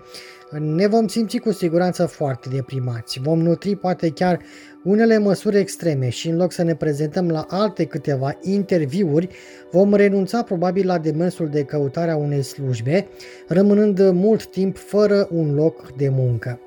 ne 0.51 0.87
vom 0.87 1.07
simți 1.07 1.39
cu 1.39 1.53
siguranță 1.53 2.07
foarte 2.07 2.49
deprimați. 2.49 3.21
Vom 3.21 3.43
nutri 3.43 3.77
poate 3.77 4.11
chiar 4.11 4.41
unele 4.85 5.19
măsuri 5.19 5.59
extreme 5.59 6.09
și 6.09 6.29
în 6.29 6.37
loc 6.37 6.53
să 6.53 6.63
ne 6.63 6.75
prezentăm 6.75 7.29
la 7.29 7.47
alte 7.49 7.85
câteva 7.85 8.39
interviuri, 8.41 9.29
vom 9.71 9.95
renunța 9.95 10.43
probabil 10.43 10.87
la 10.87 10.99
demersul 10.99 11.49
de 11.49 11.65
căutare 11.65 12.11
a 12.11 12.17
unei 12.17 12.43
slujbe, 12.43 13.07
rămânând 13.49 14.11
mult 14.11 14.47
timp 14.47 14.77
fără 14.77 15.29
un 15.31 15.55
loc 15.55 15.93
de 15.97 16.09
muncă. 16.09 16.61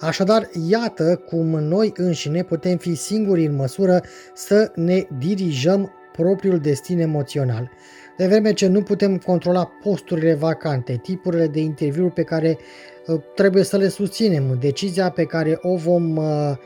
Așadar, 0.00 0.50
iată 0.68 1.22
cum 1.28 1.46
noi 1.46 1.92
înșine 1.96 2.42
putem 2.42 2.76
fi 2.76 2.94
singuri 2.94 3.46
în 3.46 3.54
măsură 3.54 4.02
să 4.34 4.72
ne 4.74 5.06
dirijăm 5.18 5.92
propriul 6.12 6.58
destin 6.58 7.00
emoțional. 7.00 7.70
De 8.16 8.26
vreme 8.26 8.52
ce 8.52 8.66
nu 8.66 8.82
putem 8.82 9.18
controla 9.18 9.70
posturile 9.82 10.34
vacante, 10.34 11.00
tipurile 11.02 11.46
de 11.46 11.60
interviuri 11.60 12.12
pe 12.12 12.22
care 12.22 12.58
uh, 13.06 13.20
trebuie 13.34 13.62
să 13.62 13.76
le 13.76 13.88
susținem, 13.88 14.56
decizia 14.60 15.10
pe 15.10 15.24
care 15.24 15.58
o 15.60 15.76
vom 15.76 16.16
uh, 16.16 16.24
uh, 16.24 16.56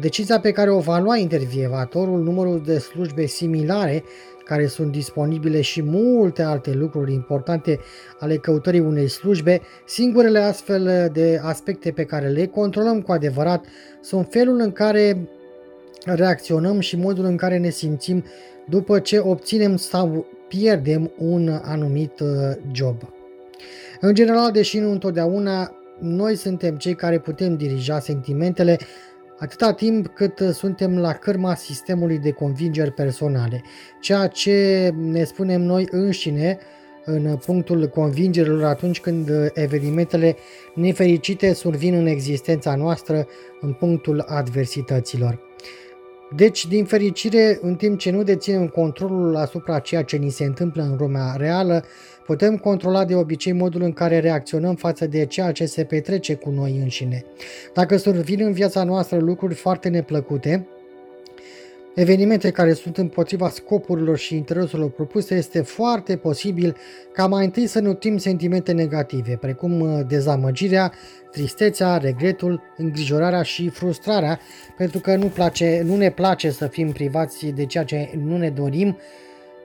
decizia 0.00 0.40
pe 0.40 0.50
care 0.50 0.70
o 0.70 0.78
va 0.78 0.98
lua 0.98 1.16
intervievatorul, 1.16 2.22
numărul 2.22 2.62
de 2.64 2.78
slujbe 2.78 3.26
similare 3.26 4.04
care 4.44 4.66
sunt 4.66 4.92
disponibile 4.92 5.60
și 5.60 5.82
multe 5.82 6.42
alte 6.42 6.72
lucruri 6.72 7.12
importante 7.12 7.80
ale 8.18 8.36
căutării 8.36 8.80
unei 8.80 9.08
slujbe, 9.08 9.60
singurele 9.86 10.38
astfel 10.38 11.10
de 11.12 11.40
aspecte 11.42 11.90
pe 11.90 12.04
care 12.04 12.28
le 12.28 12.46
controlăm 12.46 13.00
cu 13.00 13.12
adevărat 13.12 13.64
sunt 14.00 14.26
felul 14.30 14.60
în 14.60 14.72
care 14.72 15.28
reacționăm 16.04 16.80
și 16.80 16.96
modul 16.96 17.24
în 17.24 17.36
care 17.36 17.58
ne 17.58 17.70
simțim 17.70 18.24
după 18.68 18.98
ce 18.98 19.18
obținem 19.18 19.76
sau 19.76 20.26
pierdem 20.48 21.12
un 21.18 21.60
anumit 21.62 22.20
uh, 22.20 22.28
job. 22.72 22.96
În 24.00 24.14
general, 24.14 24.50
deși 24.50 24.78
nu 24.78 24.90
întotdeauna, 24.90 25.76
noi 25.98 26.36
suntem 26.36 26.76
cei 26.76 26.94
care 26.94 27.18
putem 27.18 27.56
dirija 27.56 27.98
sentimentele 27.98 28.78
atâta 29.42 29.72
timp 29.72 30.06
cât 30.06 30.38
suntem 30.52 30.98
la 30.98 31.12
cârma 31.12 31.54
sistemului 31.54 32.18
de 32.18 32.30
convingeri 32.30 32.92
personale. 32.92 33.62
Ceea 34.00 34.26
ce 34.26 34.90
ne 34.96 35.24
spunem 35.24 35.62
noi 35.62 35.86
înșine 35.90 36.58
în 37.04 37.36
punctul 37.36 37.86
convingerilor 37.88 38.64
atunci 38.64 39.00
când 39.00 39.30
evenimentele 39.52 40.36
nefericite 40.74 41.52
survin 41.52 41.94
în 41.94 42.06
existența 42.06 42.74
noastră 42.74 43.26
în 43.60 43.72
punctul 43.72 44.24
adversităților. 44.26 45.40
Deci, 46.36 46.66
din 46.66 46.84
fericire, 46.84 47.58
în 47.60 47.74
timp 47.74 47.98
ce 47.98 48.10
nu 48.10 48.22
deținem 48.22 48.68
controlul 48.68 49.36
asupra 49.36 49.78
ceea 49.78 50.02
ce 50.02 50.16
ni 50.16 50.30
se 50.30 50.44
întâmplă 50.44 50.82
în 50.82 50.96
lumea 50.98 51.34
reală, 51.36 51.84
putem 52.26 52.56
controla 52.56 53.04
de 53.04 53.14
obicei 53.14 53.52
modul 53.52 53.82
în 53.82 53.92
care 53.92 54.18
reacționăm 54.18 54.74
față 54.74 55.06
de 55.06 55.26
ceea 55.26 55.52
ce 55.52 55.66
se 55.66 55.84
petrece 55.84 56.34
cu 56.34 56.50
noi 56.50 56.78
înșine. 56.82 57.24
Dacă 57.74 57.96
survin 57.96 58.40
în 58.40 58.52
viața 58.52 58.84
noastră 58.84 59.18
lucruri 59.18 59.54
foarte 59.54 59.88
neplăcute, 59.88 60.66
evenimente 61.94 62.50
care 62.50 62.72
sunt 62.72 62.98
împotriva 62.98 63.48
scopurilor 63.48 64.16
și 64.16 64.36
intereselor 64.36 64.90
propuse, 64.90 65.34
este 65.34 65.60
foarte 65.60 66.16
posibil 66.16 66.76
ca 67.12 67.26
mai 67.26 67.44
întâi 67.44 67.66
să 67.66 67.80
nutrim 67.80 68.18
sentimente 68.18 68.72
negative, 68.72 69.38
precum 69.40 69.80
uh, 69.80 70.00
dezamăgirea, 70.08 70.92
tristețea, 71.30 71.96
regretul, 71.96 72.62
îngrijorarea 72.76 73.42
și 73.42 73.68
frustrarea, 73.68 74.40
pentru 74.76 74.98
că 74.98 75.16
nu, 75.16 75.26
place, 75.26 75.82
nu 75.84 75.96
ne 75.96 76.10
place 76.10 76.50
să 76.50 76.66
fim 76.66 76.92
privați 76.92 77.46
de 77.46 77.66
ceea 77.66 77.84
ce 77.84 78.10
nu 78.24 78.36
ne 78.36 78.50
dorim 78.50 78.96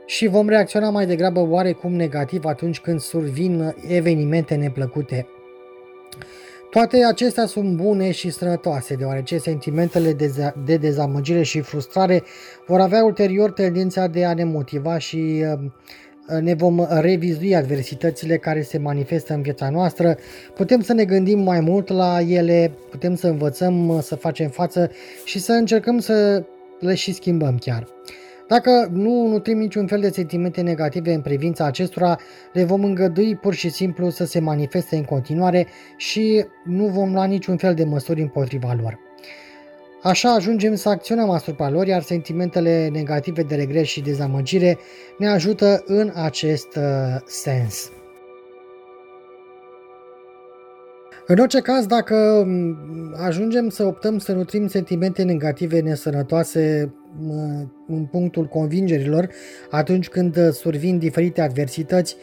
și 0.07 0.27
vom 0.27 0.49
reacționa 0.49 0.89
mai 0.89 1.05
degrabă 1.05 1.39
oarecum 1.39 1.93
negativ 1.93 2.45
atunci 2.45 2.79
când 2.79 2.99
survin 2.99 3.75
evenimente 3.87 4.55
neplăcute. 4.55 5.27
Toate 6.69 7.05
acestea 7.05 7.45
sunt 7.45 7.75
bune 7.75 8.11
și 8.11 8.29
sănătoase, 8.29 8.95
deoarece 8.95 9.37
sentimentele 9.37 10.15
de 10.65 10.77
dezamăgire 10.77 11.43
și 11.43 11.59
frustrare 11.59 12.23
vor 12.65 12.79
avea 12.79 13.03
ulterior 13.03 13.51
tendința 13.51 14.07
de 14.07 14.25
a 14.25 14.33
ne 14.33 14.43
motiva 14.43 14.97
și 14.97 15.43
uh, 15.53 15.69
ne 16.41 16.53
vom 16.53 16.87
revizui 16.89 17.55
adversitățile 17.55 18.37
care 18.37 18.61
se 18.61 18.77
manifestă 18.77 19.33
în 19.33 19.41
viața 19.41 19.69
noastră, 19.69 20.17
putem 20.55 20.81
să 20.81 20.93
ne 20.93 21.05
gândim 21.05 21.39
mai 21.39 21.59
mult 21.59 21.89
la 21.89 22.21
ele, 22.21 22.71
putem 22.89 23.15
să 23.15 23.27
învățăm 23.27 23.87
uh, 23.87 24.01
să 24.01 24.15
facem 24.15 24.49
față 24.49 24.91
și 25.25 25.39
să 25.39 25.51
încercăm 25.51 25.99
să 25.99 26.43
le 26.79 26.95
și 26.95 27.13
schimbăm 27.13 27.57
chiar. 27.57 27.87
Dacă 28.47 28.89
nu 28.91 29.27
nutrim 29.27 29.57
niciun 29.57 29.87
fel 29.87 29.99
de 29.99 30.09
sentimente 30.09 30.61
negative 30.61 31.13
în 31.13 31.21
privința 31.21 31.65
acestora, 31.65 32.19
le 32.53 32.63
vom 32.63 32.83
îngădui 32.83 33.35
pur 33.35 33.53
și 33.53 33.69
simplu 33.69 34.09
să 34.09 34.25
se 34.25 34.39
manifeste 34.39 34.95
în 34.95 35.03
continuare 35.03 35.67
și 35.97 36.45
nu 36.65 36.85
vom 36.85 37.13
lua 37.13 37.25
niciun 37.25 37.57
fel 37.57 37.73
de 37.73 37.83
măsuri 37.83 38.21
împotriva 38.21 38.75
lor. 38.81 38.99
Așa 40.03 40.33
ajungem 40.33 40.75
să 40.75 40.89
acționăm 40.89 41.29
asupra 41.29 41.69
lor, 41.69 41.87
iar 41.87 42.01
sentimentele 42.01 42.87
negative 42.87 43.43
de 43.43 43.55
regret 43.55 43.85
și 43.85 44.01
dezamăgire 44.01 44.77
ne 45.17 45.27
ajută 45.27 45.83
în 45.85 46.11
acest 46.15 46.75
uh, 46.75 46.83
sens. 47.25 47.91
În 51.29 51.37
orice 51.37 51.59
caz, 51.59 51.85
dacă 51.85 52.43
mm, 52.45 53.15
ajungem 53.25 53.69
să 53.69 53.83
optăm 53.83 54.17
să 54.17 54.33
nutrim 54.33 54.67
sentimente 54.67 55.23
negative 55.23 55.79
nesănătoase 55.79 56.93
în 57.87 58.05
punctul 58.11 58.45
convingerilor, 58.45 59.29
atunci 59.69 60.07
când 60.07 60.51
survin 60.51 60.97
diferite 60.97 61.41
adversități, 61.41 62.17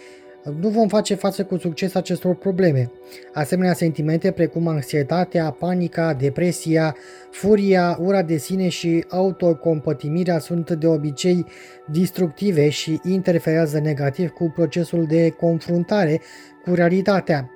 nu 0.61 0.69
vom 0.69 0.89
face 0.89 1.15
față 1.15 1.45
cu 1.45 1.57
succes 1.57 1.95
acestor 1.95 2.35
probleme. 2.35 2.91
Asemenea 3.33 3.75
sentimente 3.75 4.31
precum 4.31 4.67
anxietatea, 4.67 5.51
panica, 5.51 6.15
depresia, 6.15 6.97
furia, 7.31 7.99
ura 8.01 8.23
de 8.23 8.37
sine 8.37 8.69
și 8.69 9.05
autocompătimirea 9.09 10.39
sunt 10.39 10.71
de 10.71 10.87
obicei 10.87 11.47
destructive 11.87 12.69
și 12.69 13.01
interferează 13.03 13.79
negativ 13.79 14.31
cu 14.31 14.53
procesul 14.55 15.07
de 15.07 15.31
confruntare 15.31 16.21
cu 16.65 16.75
realitatea. 16.75 17.54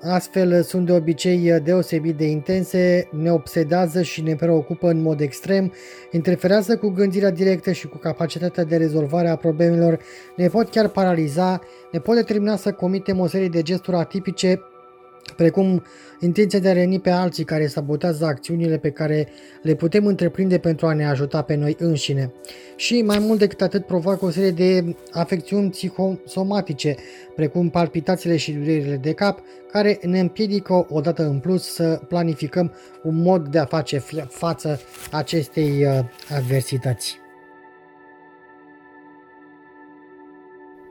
Astfel 0.00 0.62
sunt 0.62 0.86
de 0.86 0.92
obicei 0.92 1.60
deosebit 1.60 2.16
de 2.16 2.24
intense, 2.24 3.08
ne 3.12 3.32
obsedează 3.32 4.02
și 4.02 4.22
ne 4.22 4.34
preocupă 4.34 4.90
în 4.90 5.02
mod 5.02 5.20
extrem, 5.20 5.72
interferează 6.10 6.76
cu 6.76 6.88
gândirea 6.88 7.30
directă 7.30 7.72
și 7.72 7.88
cu 7.88 7.96
capacitatea 7.96 8.64
de 8.64 8.76
rezolvare 8.76 9.28
a 9.28 9.36
problemelor, 9.36 9.98
ne 10.36 10.48
pot 10.48 10.68
chiar 10.68 10.88
paraliza, 10.88 11.60
ne 11.92 11.98
pot 11.98 12.14
determina 12.14 12.56
să 12.56 12.72
comitem 12.72 13.18
o 13.18 13.26
serie 13.26 13.48
de 13.48 13.62
gesturi 13.62 13.96
atipice 13.96 14.60
precum 15.38 15.82
intenția 16.20 16.58
de 16.58 16.68
a 16.68 16.72
reni 16.72 17.00
pe 17.00 17.10
alții 17.10 17.44
care 17.44 17.66
sabotează 17.66 18.24
acțiunile 18.24 18.76
pe 18.78 18.90
care 18.90 19.28
le 19.62 19.74
putem 19.74 20.06
întreprinde 20.06 20.58
pentru 20.58 20.86
a 20.86 20.92
ne 20.92 21.06
ajuta 21.06 21.42
pe 21.42 21.54
noi 21.54 21.76
înșine. 21.78 22.32
Și 22.76 23.02
mai 23.02 23.18
mult 23.18 23.38
decât 23.38 23.60
atât 23.60 23.86
provoacă 23.86 24.24
o 24.24 24.30
serie 24.30 24.50
de 24.50 24.96
afecțiuni 25.10 25.70
psihosomatice, 25.70 26.96
precum 27.34 27.68
palpitațiile 27.70 28.36
și 28.36 28.52
durerile 28.52 28.96
de 28.96 29.12
cap, 29.12 29.42
care 29.72 29.98
ne 30.02 30.20
împiedică 30.20 30.86
odată 30.88 31.26
în 31.26 31.38
plus 31.38 31.72
să 31.72 32.00
planificăm 32.08 32.72
un 33.02 33.22
mod 33.22 33.48
de 33.48 33.58
a 33.58 33.64
face 33.64 33.98
față 34.28 34.80
acestei 35.10 35.84
uh, 35.84 35.98
adversități. 36.36 37.27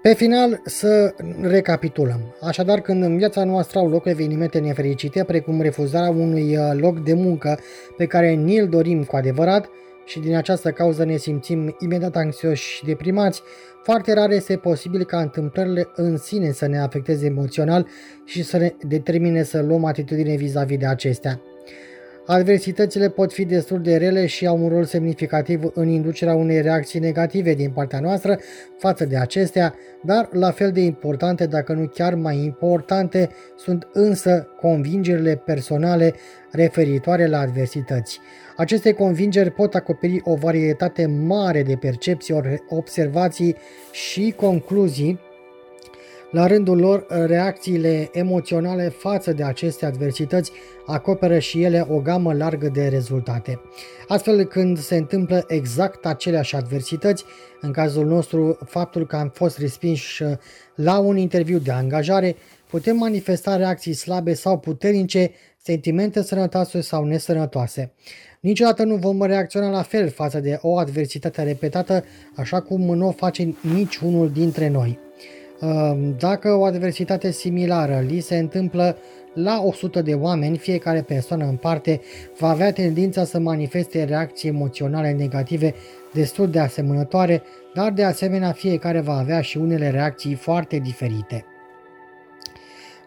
Pe 0.01 0.13
final, 0.13 0.61
să 0.65 1.13
recapitulăm. 1.41 2.35
Așadar, 2.41 2.81
când 2.81 3.03
în 3.03 3.17
viața 3.17 3.43
noastră 3.43 3.79
au 3.79 3.89
loc 3.89 4.05
evenimente 4.05 4.59
nefericite, 4.59 5.23
precum 5.23 5.61
refuzarea 5.61 6.09
unui 6.09 6.57
uh, 6.57 6.71
loc 6.73 7.03
de 7.03 7.13
muncă 7.13 7.59
pe 7.97 8.05
care 8.05 8.31
ni-l 8.31 8.67
dorim 8.67 9.03
cu 9.03 9.15
adevărat 9.15 9.69
și 10.05 10.19
din 10.19 10.35
această 10.35 10.71
cauză 10.71 11.05
ne 11.05 11.17
simțim 11.17 11.75
imediat 11.79 12.15
anxioși 12.15 12.69
și 12.69 12.85
deprimați, 12.85 13.41
foarte 13.83 14.13
rar 14.13 14.31
este 14.31 14.57
posibil 14.57 15.05
ca 15.05 15.19
întâmplările 15.19 15.87
în 15.95 16.17
sine 16.17 16.51
să 16.51 16.67
ne 16.67 16.79
afecteze 16.79 17.25
emoțional 17.25 17.87
și 18.25 18.43
să 18.43 18.57
ne 18.57 18.73
determine 18.87 19.43
să 19.43 19.61
luăm 19.61 19.85
atitudine 19.85 20.35
vis-a-vis 20.35 20.77
de 20.77 20.85
acestea. 20.85 21.41
Adversitățile 22.29 23.09
pot 23.09 23.33
fi 23.33 23.45
destul 23.45 23.81
de 23.81 23.97
rele 23.97 24.25
și 24.25 24.47
au 24.47 24.63
un 24.63 24.69
rol 24.69 24.83
semnificativ 24.83 25.61
în 25.73 25.87
inducerea 25.87 26.35
unei 26.35 26.61
reacții 26.61 26.99
negative 26.99 27.53
din 27.53 27.69
partea 27.69 27.99
noastră 27.99 28.39
față 28.77 29.05
de 29.05 29.17
acestea, 29.17 29.75
dar 30.03 30.29
la 30.31 30.51
fel 30.51 30.71
de 30.71 30.79
importante, 30.79 31.45
dacă 31.45 31.73
nu 31.73 31.87
chiar 31.87 32.15
mai 32.15 32.37
importante, 32.37 33.29
sunt 33.57 33.87
însă 33.93 34.47
convingerile 34.61 35.35
personale 35.35 36.13
referitoare 36.51 37.27
la 37.27 37.39
adversități. 37.39 38.19
Aceste 38.57 38.91
convingeri 38.91 39.51
pot 39.51 39.75
acoperi 39.75 40.21
o 40.23 40.35
varietate 40.35 41.05
mare 41.05 41.63
de 41.63 41.75
percepții, 41.75 42.35
observații 42.69 43.55
și 43.91 44.33
concluzii 44.37 45.19
la 46.31 46.47
rândul 46.47 46.79
lor, 46.79 47.05
reacțiile 47.09 48.09
emoționale 48.11 48.89
față 48.89 49.33
de 49.33 49.43
aceste 49.43 49.85
adversități 49.85 50.51
acoperă 50.85 51.39
și 51.39 51.63
ele 51.63 51.85
o 51.89 51.99
gamă 51.99 52.33
largă 52.33 52.67
de 52.67 52.87
rezultate. 52.87 53.61
Astfel, 54.07 54.45
când 54.45 54.77
se 54.77 54.95
întâmplă 54.95 55.43
exact 55.47 56.05
aceleași 56.05 56.55
adversități, 56.55 57.23
în 57.61 57.71
cazul 57.71 58.05
nostru 58.05 58.57
faptul 58.65 59.05
că 59.05 59.15
am 59.15 59.31
fost 59.33 59.57
respinși 59.57 60.23
la 60.75 60.97
un 60.97 61.17
interviu 61.17 61.57
de 61.57 61.71
angajare, 61.71 62.35
putem 62.69 62.97
manifesta 62.97 63.55
reacții 63.55 63.93
slabe 63.93 64.33
sau 64.33 64.59
puternice, 64.59 65.31
sentimente 65.57 66.21
sănătoase 66.21 66.81
sau 66.81 67.03
nesănătoase. 67.05 67.93
Niciodată 68.39 68.83
nu 68.83 68.95
vom 68.95 69.21
reacționa 69.21 69.69
la 69.69 69.81
fel 69.81 70.09
față 70.09 70.39
de 70.39 70.59
o 70.61 70.77
adversitate 70.77 71.43
repetată, 71.43 72.03
așa 72.35 72.61
cum 72.61 72.81
nu 72.81 73.07
o 73.07 73.11
face 73.11 73.55
niciunul 73.73 74.31
dintre 74.31 74.67
noi. 74.67 74.99
Dacă 76.17 76.53
o 76.53 76.63
adversitate 76.63 77.31
similară 77.31 78.03
li 78.07 78.19
se 78.19 78.37
întâmplă 78.37 78.97
la 79.33 79.61
100 79.63 80.01
de 80.01 80.13
oameni, 80.13 80.57
fiecare 80.57 81.01
persoană 81.01 81.45
în 81.45 81.55
parte 81.55 82.01
va 82.39 82.49
avea 82.49 82.73
tendința 82.73 83.23
să 83.23 83.39
manifeste 83.39 84.03
reacții 84.03 84.49
emoționale 84.49 85.11
negative 85.11 85.73
destul 86.13 86.49
de 86.49 86.59
asemănătoare, 86.59 87.43
dar 87.73 87.91
de 87.91 88.03
asemenea 88.03 88.51
fiecare 88.51 88.99
va 88.99 89.17
avea 89.17 89.41
și 89.41 89.57
unele 89.57 89.89
reacții 89.89 90.33
foarte 90.33 90.77
diferite. 90.77 91.45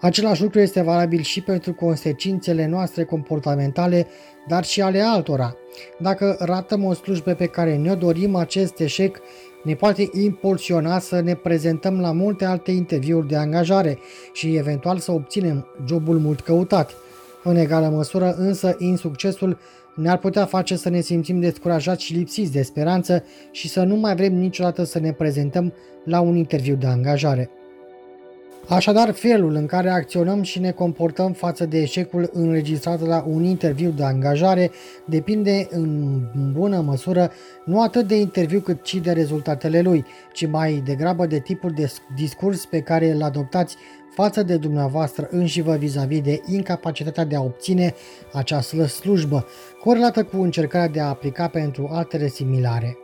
Același 0.01 0.43
lucru 0.43 0.61
este 0.61 0.81
valabil 0.81 1.21
și 1.21 1.41
pentru 1.43 1.75
consecințele 1.75 2.67
noastre 2.67 3.05
comportamentale, 3.05 4.07
dar 4.49 4.65
și 4.65 4.81
ale 4.83 5.01
altora. 5.01 5.57
Dacă 5.99 6.37
ratăm 6.39 6.85
o 6.85 6.93
slujbă 6.93 7.33
pe 7.33 7.47
care 7.47 7.77
ne-o 7.77 7.95
dorim, 7.95 8.35
acest 8.35 8.81
eșec 8.81 9.21
ne 9.63 9.75
poate 9.75 10.09
impulsiona 10.13 10.99
să 10.99 11.21
ne 11.21 11.35
prezentăm 11.35 12.01
la 12.01 12.13
multe 12.13 12.45
alte 12.45 12.71
interviuri 12.71 13.29
de 13.29 13.37
angajare 13.37 13.99
și 14.33 14.57
eventual 14.57 14.99
să 14.99 15.13
obținem 15.13 15.67
jobul 15.87 16.19
mult 16.19 16.41
căutat. 16.41 16.95
În 17.45 17.57
egală 17.57 17.89
măsură, 17.89 18.35
însă, 18.39 18.75
insuccesul 18.79 19.59
ne-ar 19.95 20.19
putea 20.19 20.45
face 20.45 20.77
să 20.77 20.89
ne 20.89 21.01
simțim 21.01 21.41
descurajați 21.41 22.05
și 22.05 22.15
lipsiți 22.15 22.53
de 22.53 22.63
speranță 22.63 23.25
și 23.51 23.69
să 23.69 23.83
nu 23.83 23.97
mai 23.97 24.15
vrem 24.15 24.35
niciodată 24.35 24.85
să 24.85 24.99
ne 24.99 25.13
prezentăm 25.13 25.73
la 26.05 26.21
un 26.21 26.37
interviu 26.37 26.75
de 26.75 26.87
angajare. 26.87 27.51
Așadar, 28.71 29.13
felul 29.13 29.55
în 29.55 29.67
care 29.67 29.91
acționăm 29.91 30.43
și 30.43 30.59
ne 30.59 30.71
comportăm 30.71 31.33
față 31.33 31.67
de 31.67 31.79
eșecul 31.79 32.31
înregistrat 32.33 33.07
la 33.07 33.25
un 33.29 33.45
interviu 33.45 33.91
de 33.91 34.05
angajare 34.05 34.71
depinde 35.05 35.69
în 35.71 36.21
bună 36.53 36.81
măsură 36.81 37.31
nu 37.65 37.83
atât 37.83 38.07
de 38.07 38.15
interviu 38.17 38.61
cât 38.61 38.87
și 38.87 38.99
de 38.99 39.13
rezultatele 39.13 39.81
lui, 39.81 40.05
ci 40.33 40.47
mai 40.47 40.83
degrabă 40.85 41.27
de 41.27 41.39
tipul 41.39 41.71
de 41.71 41.93
discurs 42.17 42.65
pe 42.65 42.81
care 42.81 43.11
îl 43.11 43.23
adoptați 43.23 43.77
față 44.15 44.43
de 44.43 44.57
dumneavoastră 44.57 45.29
înșivă 45.31 45.77
vis-a-vis 45.77 46.21
de 46.21 46.41
incapacitatea 46.47 47.25
de 47.25 47.37
a 47.37 47.43
obține 47.43 47.95
această 48.33 48.87
slujbă, 48.87 49.47
corelată 49.81 50.25
cu 50.25 50.41
încercarea 50.41 50.89
de 50.89 51.01
a 51.01 51.09
aplica 51.09 51.49
pentru 51.49 51.89
altele 51.93 52.29
similare. 52.29 52.99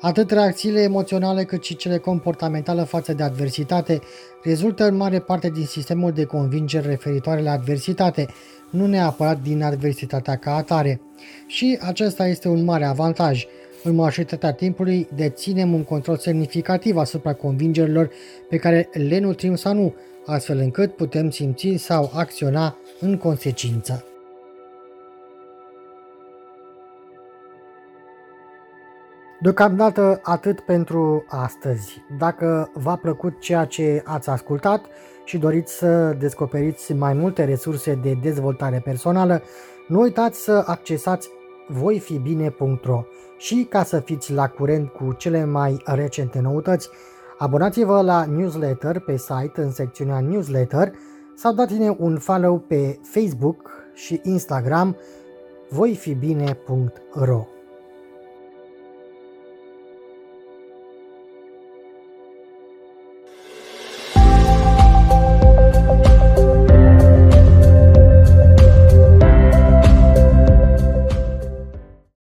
Atât 0.00 0.30
reacțiile 0.30 0.80
emoționale 0.80 1.44
cât 1.44 1.64
și 1.64 1.76
cele 1.76 1.98
comportamentale 1.98 2.82
față 2.82 3.12
de 3.12 3.22
adversitate 3.22 4.00
rezultă 4.42 4.84
în 4.84 4.96
mare 4.96 5.18
parte 5.18 5.50
din 5.50 5.64
sistemul 5.64 6.12
de 6.12 6.24
convingeri 6.24 6.86
referitoare 6.86 7.42
la 7.42 7.50
adversitate, 7.50 8.26
nu 8.70 8.86
neapărat 8.86 9.42
din 9.42 9.62
adversitatea 9.62 10.36
ca 10.36 10.54
atare. 10.54 11.00
Și 11.46 11.78
acesta 11.80 12.26
este 12.26 12.48
un 12.48 12.64
mare 12.64 12.84
avantaj. 12.84 13.46
În 13.82 13.94
majoritatea 13.94 14.52
timpului 14.52 15.08
deținem 15.14 15.74
un 15.74 15.84
control 15.84 16.16
semnificativ 16.16 16.96
asupra 16.96 17.32
convingerilor 17.32 18.10
pe 18.48 18.56
care 18.56 18.88
le 18.92 19.18
nutrim 19.18 19.54
sau 19.54 19.74
nu, 19.74 19.94
astfel 20.26 20.58
încât 20.58 20.96
putem 20.96 21.30
simți 21.30 21.74
sau 21.76 22.10
acționa 22.14 22.76
în 23.00 23.16
consecință. 23.16 24.04
Deocamdată 29.40 30.20
atât 30.22 30.60
pentru 30.60 31.24
astăzi. 31.28 32.02
Dacă 32.18 32.70
v-a 32.74 32.96
plăcut 32.96 33.40
ceea 33.40 33.64
ce 33.64 34.02
ați 34.04 34.30
ascultat 34.30 34.84
și 35.24 35.38
doriți 35.38 35.72
să 35.72 36.16
descoperiți 36.18 36.92
mai 36.92 37.12
multe 37.12 37.44
resurse 37.44 37.94
de 37.94 38.18
dezvoltare 38.22 38.80
personală, 38.84 39.42
nu 39.88 40.00
uitați 40.00 40.42
să 40.42 40.62
accesați 40.66 41.28
voifibine.ro 41.68 43.04
și 43.36 43.66
ca 43.70 43.82
să 43.82 44.00
fiți 44.00 44.32
la 44.32 44.48
curent 44.48 44.88
cu 44.88 45.12
cele 45.12 45.44
mai 45.44 45.82
recente 45.84 46.40
noutăți, 46.40 46.88
abonați-vă 47.38 48.02
la 48.02 48.24
newsletter 48.24 48.98
pe 48.98 49.16
site 49.16 49.60
în 49.60 49.70
secțiunea 49.70 50.20
newsletter 50.20 50.92
sau 51.34 51.52
dați-ne 51.54 51.94
un 51.98 52.18
follow 52.18 52.58
pe 52.58 52.98
Facebook 53.02 53.70
și 53.94 54.20
Instagram 54.22 54.96
voifibine.ro 55.68 57.46